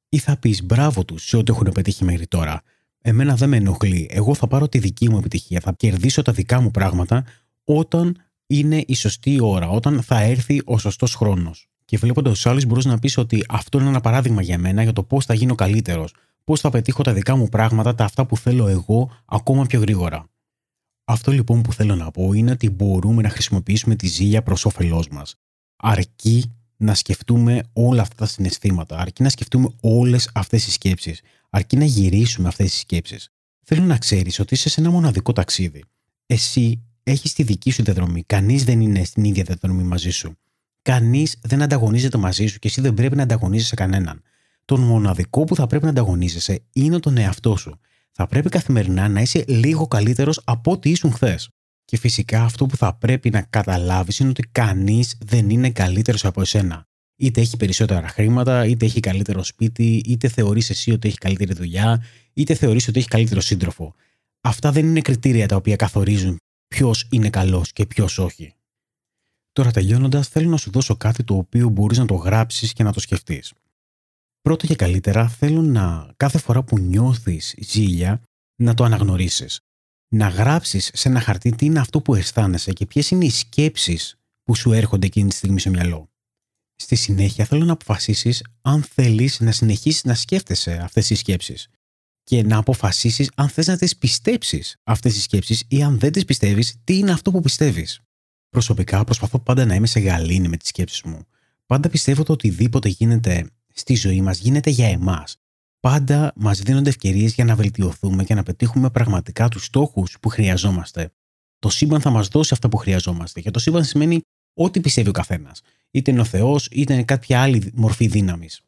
Ή 0.09 0.19
θα 0.19 0.37
πεις 0.37 0.65
μπράβο 0.65 1.05
τους 1.05 1.29
σε 1.29 1.37
ό,τι 1.37 1.53
έχουν 1.53 1.71
πετύχει 1.75 2.05
μέχρι 2.05 2.27
τώρα. 2.27 2.63
Εμένα 3.01 3.35
δεν 3.35 3.49
με 3.49 3.57
ενοχλεί. 3.57 4.09
Εγώ 4.11 4.35
θα 4.35 4.47
πάρω 4.47 4.69
τη 4.69 4.79
δική 4.79 5.11
μου 5.11 5.19
επιτυχία. 5.19 5.61
Θα 5.61 5.73
κερδίσω 5.73 6.23
τα 6.23 6.33
δικά 6.33 6.61
μου 6.61 6.71
πράγματα 6.71 7.25
όταν 7.65 8.17
είναι 8.47 8.85
η 8.87 8.95
σωστή 8.95 9.39
ώρα, 9.41 9.69
όταν 9.69 10.03
θα 10.03 10.21
έρθει 10.21 10.63
ο 10.65 10.79
σωστός 10.79 11.15
χρόνος. 11.15 11.69
Και 11.85 11.99
βλέποντα 11.99 12.33
του 12.33 12.51
άλλου, 12.51 12.61
μπορεί 12.67 12.87
να 12.87 12.99
πεις 12.99 13.17
ότι 13.17 13.45
αυτό 13.49 13.79
είναι 13.79 13.89
ένα 13.89 14.01
παράδειγμα 14.01 14.43
για 14.43 14.59
μένα 14.59 14.83
για 14.83 14.93
το 14.93 15.03
πώς 15.03 15.25
θα 15.25 15.35
γίνω 15.35 15.55
καλύτερος. 15.55 16.15
Πώς 16.45 16.61
θα 16.61 16.71
πετύχω 16.71 17.03
τα 17.03 17.13
δικά 17.13 17.37
μου 17.37 17.49
πράγματα, 17.49 17.95
τα 17.95 18.05
αυτά 18.05 18.27
που 18.27 18.37
θέλω 18.37 18.69
εγώ, 18.69 19.11
ακόμα 19.25 19.65
πιο 19.67 19.81
γρήγορα. 19.81 20.29
Αυτό 21.05 21.33
λοιπόν 21.33 21.63
που 21.63 21.73
θέλω 21.73 21.95
να 21.95 22.11
πω 22.11 22.33
είναι 22.33 22.51
ότι 22.51 22.71
μπορούμε 22.71 23.23
να 23.23 23.29
χρησιμοποιήσουμε 23.29 23.97
τη 23.97 24.07
ζήλια 24.07 24.43
προς 24.43 24.65
όφελός 24.65 25.09
μας. 25.09 25.35
Αρκεί 25.77 26.53
να 26.77 26.95
σκεφτούμε 26.95 27.63
όλα 27.73 28.03
αυτά 28.03 28.15
τα 28.15 28.27
συναισθήματα, 28.27 28.99
αρκεί 28.99 29.23
να 29.23 29.29
σκεφτούμε 29.29 29.69
όλες 29.81 30.31
αυτές 30.35 30.65
τις 30.65 30.75
σκέψεις, 30.75 31.21
αρκεί 31.51 31.77
να 31.77 31.85
γυρίσουμε 31.85 32.49
αυτές 32.49 32.71
τις 32.71 32.81
σκέψεις. 32.81 33.29
Θέλω 33.63 33.83
να 33.83 33.99
ξέρεις 33.99 34.39
ότι 34.39 34.55
είσαι 34.55 34.69
σε 34.69 34.81
ένα 34.81 34.91
μοναδικό 34.91 35.33
ταξίδι. 35.33 35.85
Εσύ 36.27 36.83
έχεις 37.03 37.33
τη 37.33 37.43
δική 37.43 37.71
σου 37.71 37.83
διαδρομή. 37.83 38.23
Κανείς 38.23 38.65
δεν 38.65 38.81
είναι 38.81 39.05
στην 39.05 39.25
ίδια 39.25 39.43
διαδρομή 39.43 39.83
μαζί 39.83 40.11
σου. 40.11 40.37
Κανείς 40.83 41.37
δεν 41.43 41.63
ανταγωνίζεται 41.63 42.19
μαζί 42.19 42.47
σου 42.47 42.59
και 42.59 42.69
εσύ 42.69 42.81
δεν 42.81 42.95
πρέπει 42.95 43.17
να 43.17 43.23
ανταγωνίζεσαι 43.23 43.75
κανέναν. 43.75 44.23
Τον 44.65 44.81
μοναδικό 44.81 45.45
που 45.45 45.55
θα 45.55 45.67
πρέπει 45.67 45.85
να 45.85 45.91
ανταγωνίζεσαι 45.91 46.63
είναι 46.73 46.99
τον 46.99 47.17
εαυτό 47.17 47.57
σου. 47.57 47.79
Θα 48.17 48.27
πρέπει 48.27 48.49
καθημερινά 48.49 49.09
να 49.09 49.21
είσαι 49.21 49.45
λίγο 49.49 49.87
καλύτερος 49.87 50.41
από 50.45 50.71
ό,τι 50.71 50.91
ήσουν 50.91 51.13
χθες. 51.13 51.49
Και 51.85 51.97
φυσικά 51.97 52.43
αυτό 52.43 52.67
που 52.67 52.77
θα 52.77 52.95
πρέπει 52.95 53.31
να 53.31 53.43
καταλάβεις 53.43 54.19
είναι 54.19 54.29
ότι 54.29 54.43
κανείς 54.53 55.17
δεν 55.25 55.51
είναι 55.51 55.71
καλύτερος 55.71 56.25
από 56.25 56.41
εσένα. 56.41 56.87
Είτε 57.17 57.41
έχει 57.41 57.57
περισσότερα 57.57 58.09
χρήματα, 58.09 58.67
είτε 58.67 58.85
έχει 58.85 59.01
καλύτερο 59.01 59.43
σπίτι, 59.43 60.03
είτε 60.07 60.29
θεωρείς 60.29 60.71
εσύ 60.71 60.91
ότι 60.91 61.09
έχει 61.09 61.19
καλύτερη 61.19 61.53
δουλειά, 61.53 62.05
είτε 62.33 62.55
θεωρείς 62.55 62.89
ότι 62.89 62.99
έχει 62.99 63.09
καλύτερο 63.09 63.41
σύντροφο. 63.41 63.95
Αυτά 64.41 64.73
δεν 64.73 64.87
είναι 64.87 65.01
κριτήρια 65.01 65.49
τα 65.49 65.57
οποία 65.57 65.77
καθορίζουν 65.77 66.37
ποιος 66.69 67.09
είναι 67.11 67.31
καλός 67.31 67.73
και 67.73 67.87
ποιος 67.87 68.19
όχι. 68.19 68.55
Τώρα 69.53 69.71
τελειώνοντας, 69.71 70.29
θέλω 70.29 70.49
να 70.49 70.57
σου 70.57 70.71
δώσω 70.71 70.97
κάτι 70.97 71.25
το 71.25 71.37
οποίο 71.37 71.69
μπορείς 71.69 71.99
να 71.99 72.07
το 72.07 72.15
γράψεις 72.15 72.73
και 72.73 72.83
να 72.83 72.93
το 72.93 73.01
σκεφτείς. 73.01 73.53
Πρώτα 74.45 74.67
και 74.67 74.75
καλύτερα, 74.75 75.29
θέλω 75.29 75.63
να 75.63 76.13
κάθε 76.17 76.39
φορά 76.39 76.63
που 76.63 76.79
νιώθεις 76.79 77.55
ζήλια 77.59 78.23
να 78.63 78.75
το 78.75 78.85
αναγνωρίσεις. 78.85 79.61
Να 80.09 80.29
γράψεις 80.29 80.91
σε 80.95 81.09
ένα 81.09 81.21
χαρτί 81.21 81.55
τι 81.55 81.67
είναι 81.67 81.79
αυτό 81.79 82.01
που 82.01 82.15
αισθάνεσαι 82.15 82.73
και 82.73 82.87
ποιες 82.87 83.11
είναι 83.11 83.25
οι 83.25 83.31
σκέψεις 83.31 84.17
που 84.43 84.55
σου 84.55 84.73
έρχονται 84.73 85.07
εκείνη 85.07 85.29
τη 85.29 85.35
στιγμή 85.35 85.61
στο 85.61 85.71
μυαλό. 85.71 86.11
Στη 86.75 86.95
συνέχεια 86.95 87.45
θέλω 87.45 87.65
να 87.65 87.73
αποφασίσεις 87.73 88.45
αν 88.63 88.83
θέλεις 88.83 89.41
να 89.41 89.53
συνεχίσεις 89.53 90.05
να 90.05 90.15
σκέφτεσαι 90.15 90.73
αυτές 90.83 91.07
τις 91.07 91.19
σκέψεις 91.19 91.69
και 92.23 92.43
να 92.43 92.57
αποφασίσεις 92.57 93.31
αν 93.35 93.49
θες 93.49 93.67
να 93.67 93.77
τις 93.77 93.97
πιστέψεις 93.97 94.77
αυτές 94.83 95.13
τις 95.13 95.23
σκέψεις 95.23 95.65
ή 95.69 95.83
αν 95.83 95.99
δεν 95.99 96.13
τις 96.13 96.25
πιστεύεις, 96.25 96.77
τι 96.85 96.99
είναι 96.99 97.13
αυτό 97.13 97.31
που 97.31 97.41
πιστεύεις. 97.41 98.01
Προσωπικά 98.49 99.05
προσπαθώ 99.05 99.39
πάντα 99.39 99.65
να 99.65 99.75
είμαι 99.75 99.87
σε 99.87 100.01
γαλήνη 100.01 100.49
με 100.49 100.57
τις 100.57 100.69
σκέψεις 100.69 101.03
μου. 101.03 101.27
Πάντα 101.67 101.89
πιστεύω 101.89 102.21
ότι 102.21 102.33
οτιδήποτε 102.33 102.89
γίνεται 102.89 103.49
στη 103.75 103.95
ζωή 103.95 104.21
μας 104.21 104.39
γίνεται 104.39 104.71
για 104.71 104.89
εμάς. 104.89 105.37
Πάντα 105.81 106.33
μας 106.37 106.61
δίνονται 106.61 106.89
ευκαιρίες 106.89 107.35
για 107.35 107.45
να 107.45 107.55
βελτιωθούμε 107.55 108.25
και 108.25 108.35
να 108.35 108.43
πετύχουμε 108.43 108.91
πραγματικά 108.91 109.49
τους 109.49 109.65
στόχους 109.65 110.17
που 110.21 110.29
χρειαζόμαστε. 110.29 111.13
Το 111.59 111.69
σύμπαν 111.69 112.01
θα 112.01 112.11
μας 112.11 112.29
δώσει 112.29 112.55
αυτά 112.55 112.69
που 112.69 112.77
χρειαζόμαστε. 112.77 113.41
Και 113.41 113.51
το 113.51 113.59
σύμπαν 113.59 113.85
σημαίνει 113.85 114.21
ό,τι 114.55 114.81
πιστεύει 114.81 115.09
ο 115.09 115.13
καθένας. 115.13 115.61
Είτε 115.91 116.11
είναι 116.11 116.21
ο 116.21 116.25
Θεός, 116.25 116.69
είτε 116.71 116.93
είναι 116.93 117.03
κάποια 117.03 117.43
άλλη 117.43 117.73
μορφή 117.75 118.07
δύναμης. 118.07 118.61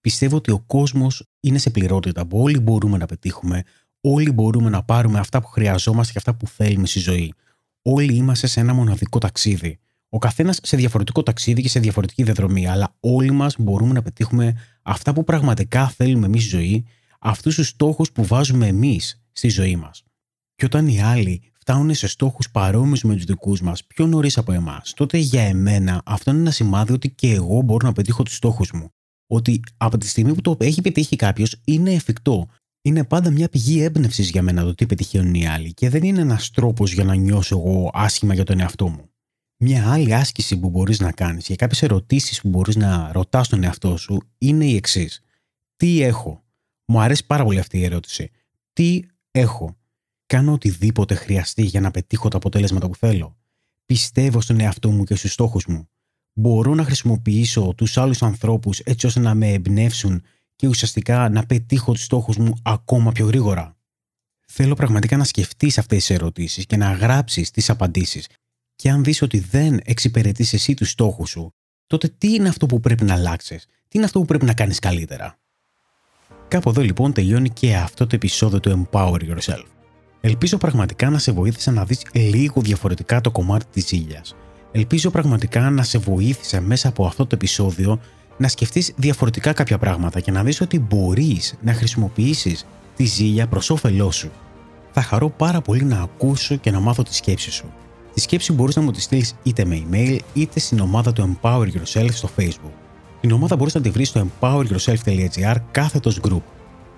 Πιστεύω 0.00 0.36
ότι 0.36 0.50
ο 0.50 0.58
κόσμος 0.58 1.24
είναι 1.40 1.58
σε 1.58 1.70
πληρότητα 1.70 2.26
που 2.26 2.38
όλοι 2.38 2.58
μπορούμε 2.58 2.98
να 2.98 3.06
πετύχουμε, 3.06 3.62
όλοι 4.00 4.32
μπορούμε 4.32 4.70
να 4.70 4.82
πάρουμε 4.82 5.18
αυτά 5.18 5.40
που 5.40 5.46
χρειαζόμαστε 5.46 6.12
και 6.12 6.18
αυτά 6.18 6.34
που 6.34 6.46
θέλουμε 6.46 6.86
στη 6.86 6.98
ζωή. 6.98 7.34
Όλοι 7.82 8.14
είμαστε 8.14 8.46
σε 8.46 8.60
ένα 8.60 8.74
μοναδικό 8.74 9.18
ταξίδι. 9.18 9.78
Ο 10.12 10.18
καθένας 10.18 10.58
σε 10.62 10.76
διαφορετικό 10.76 11.22
ταξίδι 11.22 11.62
και 11.62 11.68
σε 11.68 11.80
διαφορετική 11.80 12.22
διαδρομή, 12.22 12.68
αλλά 12.68 12.96
όλοι 13.00 13.30
μας 13.30 13.54
μπορούμε 13.58 13.92
να 13.92 14.02
πετύχουμε 14.02 14.56
αυτά 14.82 15.12
που 15.12 15.24
πραγματικά 15.24 15.88
θέλουμε 15.88 16.26
εμείς 16.26 16.42
στη 16.42 16.56
ζωή, 16.56 16.84
αυτούς 17.20 17.54
τους 17.54 17.68
στόχους 17.68 18.12
που 18.12 18.24
βάζουμε 18.24 18.66
εμείς 18.66 19.22
στη 19.32 19.48
ζωή 19.48 19.76
μας. 19.76 20.02
Και 20.54 20.64
όταν 20.64 20.88
οι 20.88 21.02
άλλοι 21.02 21.42
φτάνουν 21.58 21.94
σε 21.94 22.06
στόχους 22.06 22.50
παρόμοιους 22.50 23.02
με 23.02 23.14
τους 23.14 23.24
δικούς 23.24 23.60
μας 23.60 23.84
πιο 23.84 24.06
νωρίς 24.06 24.38
από 24.38 24.52
εμάς, 24.52 24.92
τότε 24.96 25.18
για 25.18 25.42
εμένα 25.42 26.02
αυτό 26.04 26.30
είναι 26.30 26.40
ένα 26.40 26.50
σημάδι 26.50 26.92
ότι 26.92 27.10
και 27.10 27.32
εγώ 27.32 27.60
μπορώ 27.60 27.86
να 27.86 27.92
πετύχω 27.92 28.22
τους 28.22 28.34
στόχους 28.34 28.70
μου. 28.72 28.90
Ότι 29.26 29.60
από 29.76 29.98
τη 29.98 30.08
στιγμή 30.08 30.34
που 30.34 30.40
το 30.40 30.56
έχει 30.60 30.80
πετύχει 30.80 31.16
κάποιος 31.16 31.60
είναι 31.64 31.92
εφικτό. 31.92 32.48
Είναι 32.82 33.04
πάντα 33.04 33.30
μια 33.30 33.48
πηγή 33.48 33.82
έμπνευσης 33.82 34.30
για 34.30 34.42
μένα 34.42 34.64
το 34.64 34.74
τι 34.74 34.86
πετυχαίνουν 34.86 35.34
οι 35.34 35.46
άλλοι 35.46 35.74
και 35.74 35.88
δεν 35.88 36.02
είναι 36.02 36.20
ένας 36.20 36.50
τρόπος 36.50 36.92
για 36.92 37.04
να 37.04 37.14
νιώσω 37.14 37.56
εγώ 37.58 37.90
άσχημα 37.92 38.34
για 38.34 38.44
τον 38.44 38.60
εαυτό 38.60 38.88
μου. 38.88 39.09
Μια 39.62 39.92
άλλη 39.92 40.14
άσκηση 40.14 40.58
που 40.58 40.70
μπορείς 40.70 41.00
να 41.00 41.12
κάνεις 41.12 41.44
και 41.44 41.56
κάποιες 41.56 41.82
ερωτήσεις 41.82 42.40
που 42.40 42.48
μπορείς 42.48 42.76
να 42.76 43.12
ρωτάς 43.12 43.48
τον 43.48 43.62
εαυτό 43.62 43.96
σου 43.96 44.22
είναι 44.38 44.64
η 44.64 44.76
εξής. 44.76 45.22
Τι 45.76 46.02
έχω; 46.02 46.44
Μου 46.84 47.00
αρέσει 47.00 47.26
πάρα 47.26 47.44
πολύ 47.44 47.58
αυτή 47.58 47.78
η 47.78 47.84
ερώτηση. 47.84 48.30
Τι 48.72 49.00
έχω; 49.30 49.76
Κάνω 50.26 50.52
οτιδήποτε 50.52 51.14
χρειαστεί 51.14 51.62
για 51.62 51.80
να 51.80 51.90
πετύχω 51.90 52.28
τα 52.28 52.36
αποτέλεσματα 52.36 52.88
που 52.88 52.96
θέλω. 52.96 53.36
Πιστεύω 53.86 54.40
στον 54.40 54.60
εαυτό 54.60 54.90
μου 54.90 55.04
και 55.04 55.14
στους 55.14 55.32
στόχους 55.32 55.66
μου. 55.66 55.88
Μπορώ 56.32 56.74
να 56.74 56.84
χρησιμοποιήσω 56.84 57.74
τους 57.76 57.98
άλλους 57.98 58.22
ανθρώπους 58.22 58.78
έτσι 58.78 59.06
ώστε 59.06 59.20
να 59.20 59.34
με 59.34 59.52
εμπνεύσουν 59.52 60.22
και 60.56 60.66
ουσιαστικά 60.66 61.28
να 61.28 61.46
πετύχω 61.46 61.92
τους 61.92 62.04
στόχους 62.04 62.36
μου 62.36 62.54
ακόμα 62.62 63.12
πιο 63.12 63.26
γρήγορα. 63.26 63.76
Θέλω 64.46 64.74
πραγματικά 64.74 65.16
να 65.16 65.24
σκεφτείς 65.24 65.78
αυτές 65.78 65.98
τις 65.98 66.10
ερωτήσεις 66.10 66.66
και 66.66 66.76
να 66.76 66.92
γράψεις 66.92 67.50
τις 67.50 67.70
απαντήσεις. 67.70 68.26
Και 68.80 68.90
αν 68.90 69.04
δεις 69.04 69.22
ότι 69.22 69.38
δεν 69.38 69.80
εξυπηρετείς 69.84 70.52
εσύ 70.52 70.74
τους 70.74 70.90
στόχους 70.90 71.30
σου, 71.30 71.54
τότε 71.86 72.14
τι 72.18 72.34
είναι 72.34 72.48
αυτό 72.48 72.66
που 72.66 72.80
πρέπει 72.80 73.04
να 73.04 73.14
αλλάξεις, 73.14 73.64
τι 73.64 73.96
είναι 73.96 74.04
αυτό 74.04 74.18
που 74.18 74.24
πρέπει 74.24 74.44
να 74.44 74.54
κάνεις 74.54 74.78
καλύτερα; 74.78 75.38
Κάπου 76.48 76.68
εδώ 76.68 76.82
λοιπόν 76.82 77.12
τελειώνει 77.12 77.50
και 77.50 77.76
αυτό 77.76 78.06
το 78.06 78.14
επεισόδιο 78.14 78.60
του 78.60 78.88
Empower 78.92 79.18
Yourself. 79.20 79.64
Ελπίζω 80.20 80.56
πραγματικά 80.56 81.10
να 81.10 81.18
σε 81.18 81.32
βοήθησε 81.32 81.70
να 81.70 81.84
δεις 81.84 82.02
λίγο 82.12 82.60
διαφορετικά 82.60 83.20
το 83.20 83.30
κομμάτι 83.30 83.64
της 83.70 83.92
ήλιας. 83.92 84.34
Ελπίζω 84.72 85.10
πραγματικά 85.10 85.70
να 85.70 85.82
σε 85.82 85.98
βοήθησε 85.98 86.60
μέσα 86.60 86.88
από 86.88 87.06
αυτό 87.06 87.26
το 87.26 87.34
επεισόδιο 87.34 88.00
να 88.36 88.48
σκεφτείς 88.48 88.92
διαφορετικά 88.96 89.52
κάποια 89.52 89.78
πράγματα 89.78 90.20
και 90.20 90.30
να 90.30 90.44
δεις 90.44 90.60
ότι 90.60 90.78
μπορείς 90.78 91.54
να 91.62 91.74
χρησιμοποιήσεις 91.74 92.66
τη 92.96 93.04
ζήλια 93.04 93.46
προς 93.46 93.70
όφελός 93.70 94.16
σου. 94.16 94.30
Θα 94.92 95.02
χαρώ 95.02 95.30
πάρα 95.30 95.60
πολύ 95.60 95.84
να 95.84 96.00
ακούσω 96.00 96.56
και 96.56 96.70
να 96.70 96.80
μάθω 96.80 97.02
τη 97.02 97.14
σκέψη 97.14 97.50
σου. 97.50 97.72
Τη 98.20 98.26
σκέψη 98.26 98.52
μπορείς 98.52 98.76
να 98.76 98.82
μου 98.82 98.90
τη 98.90 99.00
στείλεις 99.00 99.34
είτε 99.42 99.64
με 99.64 99.82
email 99.90 100.18
είτε 100.34 100.60
στην 100.60 100.80
ομάδα 100.80 101.12
του 101.12 101.38
Empower 101.42 101.66
Yourself 101.66 102.08
στο 102.12 102.28
Facebook. 102.38 102.72
Την 103.20 103.32
ομάδα 103.32 103.56
μπορείς 103.56 103.74
να 103.74 103.80
τη 103.80 103.90
βρεις 103.90 104.08
στο 104.08 104.26
empoweryourself.gr 104.26 105.56
κάθετος 105.70 106.20
group. 106.28 106.42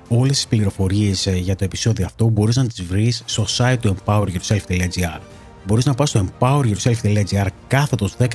Όλες 0.08 0.37
τις 0.37 0.46
πληροφορίες 0.46 1.26
ε, 1.26 1.37
για 1.37 1.56
το 1.56 1.64
επεισόδιο 1.64 2.06
αυτό 2.06 2.28
μπορείς 2.28 2.56
να 2.56 2.66
τις 2.66 2.82
βρεις 2.82 3.22
στο 3.26 3.44
site 3.56 3.76
του 3.80 3.96
empoweryourself.gr. 4.04 5.20
Μπορείς 5.66 5.85
να 5.85 5.94
πας 5.94 6.08
στο 6.08 6.24
empoweryourself.gr 6.38 7.46
κάθετος 7.66 8.16
17 8.18 8.28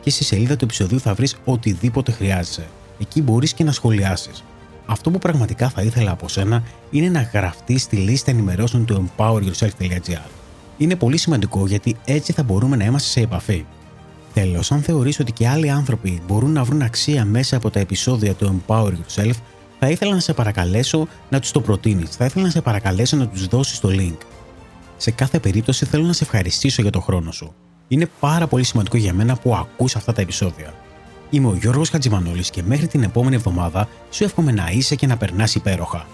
και 0.00 0.10
στη 0.10 0.24
σελίδα 0.24 0.56
του 0.56 0.64
επεισοδίου 0.64 1.00
θα 1.00 1.14
βρεις 1.14 1.36
οτιδήποτε 1.44 2.12
χρειάζεσαι. 2.12 2.68
Εκεί 3.00 3.22
μπορείς 3.22 3.52
και 3.52 3.64
να 3.64 3.72
σχολιάσεις. 3.72 4.44
Αυτό 4.86 5.10
που 5.10 5.18
πραγματικά 5.18 5.68
θα 5.68 5.82
ήθελα 5.82 6.10
από 6.10 6.28
σένα 6.28 6.62
είναι 6.90 7.08
να 7.08 7.22
γραφτείς 7.22 7.82
στη 7.82 7.96
λίστα 7.96 8.30
ενημερώσεων 8.30 8.84
του 8.84 9.10
empoweryourself.gr. 9.16 10.41
Είναι 10.82 10.96
πολύ 10.96 11.16
σημαντικό 11.16 11.66
γιατί 11.66 11.96
έτσι 12.04 12.32
θα 12.32 12.42
μπορούμε 12.42 12.76
να 12.76 12.84
είμαστε 12.84 13.08
σε 13.08 13.20
επαφή. 13.20 13.64
Τέλος, 14.34 14.72
αν 14.72 14.82
θεωρείς 14.82 15.20
ότι 15.20 15.32
και 15.32 15.48
άλλοι 15.48 15.70
άνθρωποι 15.70 16.22
μπορούν 16.26 16.52
να 16.52 16.64
βρουν 16.64 16.82
αξία 16.82 17.24
μέσα 17.24 17.56
από 17.56 17.70
τα 17.70 17.80
επεισόδια 17.80 18.34
του 18.34 18.62
Empower 18.66 18.90
Yourself, 18.90 19.34
θα 19.78 19.88
ήθελα 19.88 20.14
να 20.14 20.20
σε 20.20 20.32
παρακαλέσω 20.32 21.08
να 21.30 21.40
τους 21.40 21.50
το 21.50 21.60
προτείνεις. 21.60 22.16
Θα 22.16 22.24
ήθελα 22.24 22.44
να 22.44 22.50
σε 22.50 22.60
παρακαλέσω 22.60 23.16
να 23.16 23.28
τους 23.28 23.46
δώσεις 23.46 23.80
το 23.80 23.88
link. 23.92 24.16
Σε 24.96 25.10
κάθε 25.10 25.38
περίπτωση 25.38 25.84
θέλω 25.84 26.04
να 26.04 26.12
σε 26.12 26.24
ευχαριστήσω 26.24 26.82
για 26.82 26.90
το 26.90 27.00
χρόνο 27.00 27.32
σου. 27.32 27.54
Είναι 27.88 28.08
πάρα 28.20 28.46
πολύ 28.46 28.64
σημαντικό 28.64 28.96
για 28.96 29.12
μένα 29.12 29.36
που 29.36 29.54
ακούς 29.54 29.96
αυτά 29.96 30.12
τα 30.12 30.20
επεισόδια. 30.20 30.74
Είμαι 31.30 31.48
ο 31.48 31.54
Γιώργος 31.54 31.88
Χατζημανόλης 31.88 32.50
και 32.50 32.62
μέχρι 32.62 32.86
την 32.86 33.02
επόμενη 33.02 33.34
εβδομάδα 33.34 33.88
σου 34.10 34.24
εύχομαι 34.24 34.52
να 34.52 34.70
είσαι 34.70 34.94
και 34.94 35.06
να 35.06 35.16
περνάς 35.16 35.54
υπέροχα. 35.54 36.06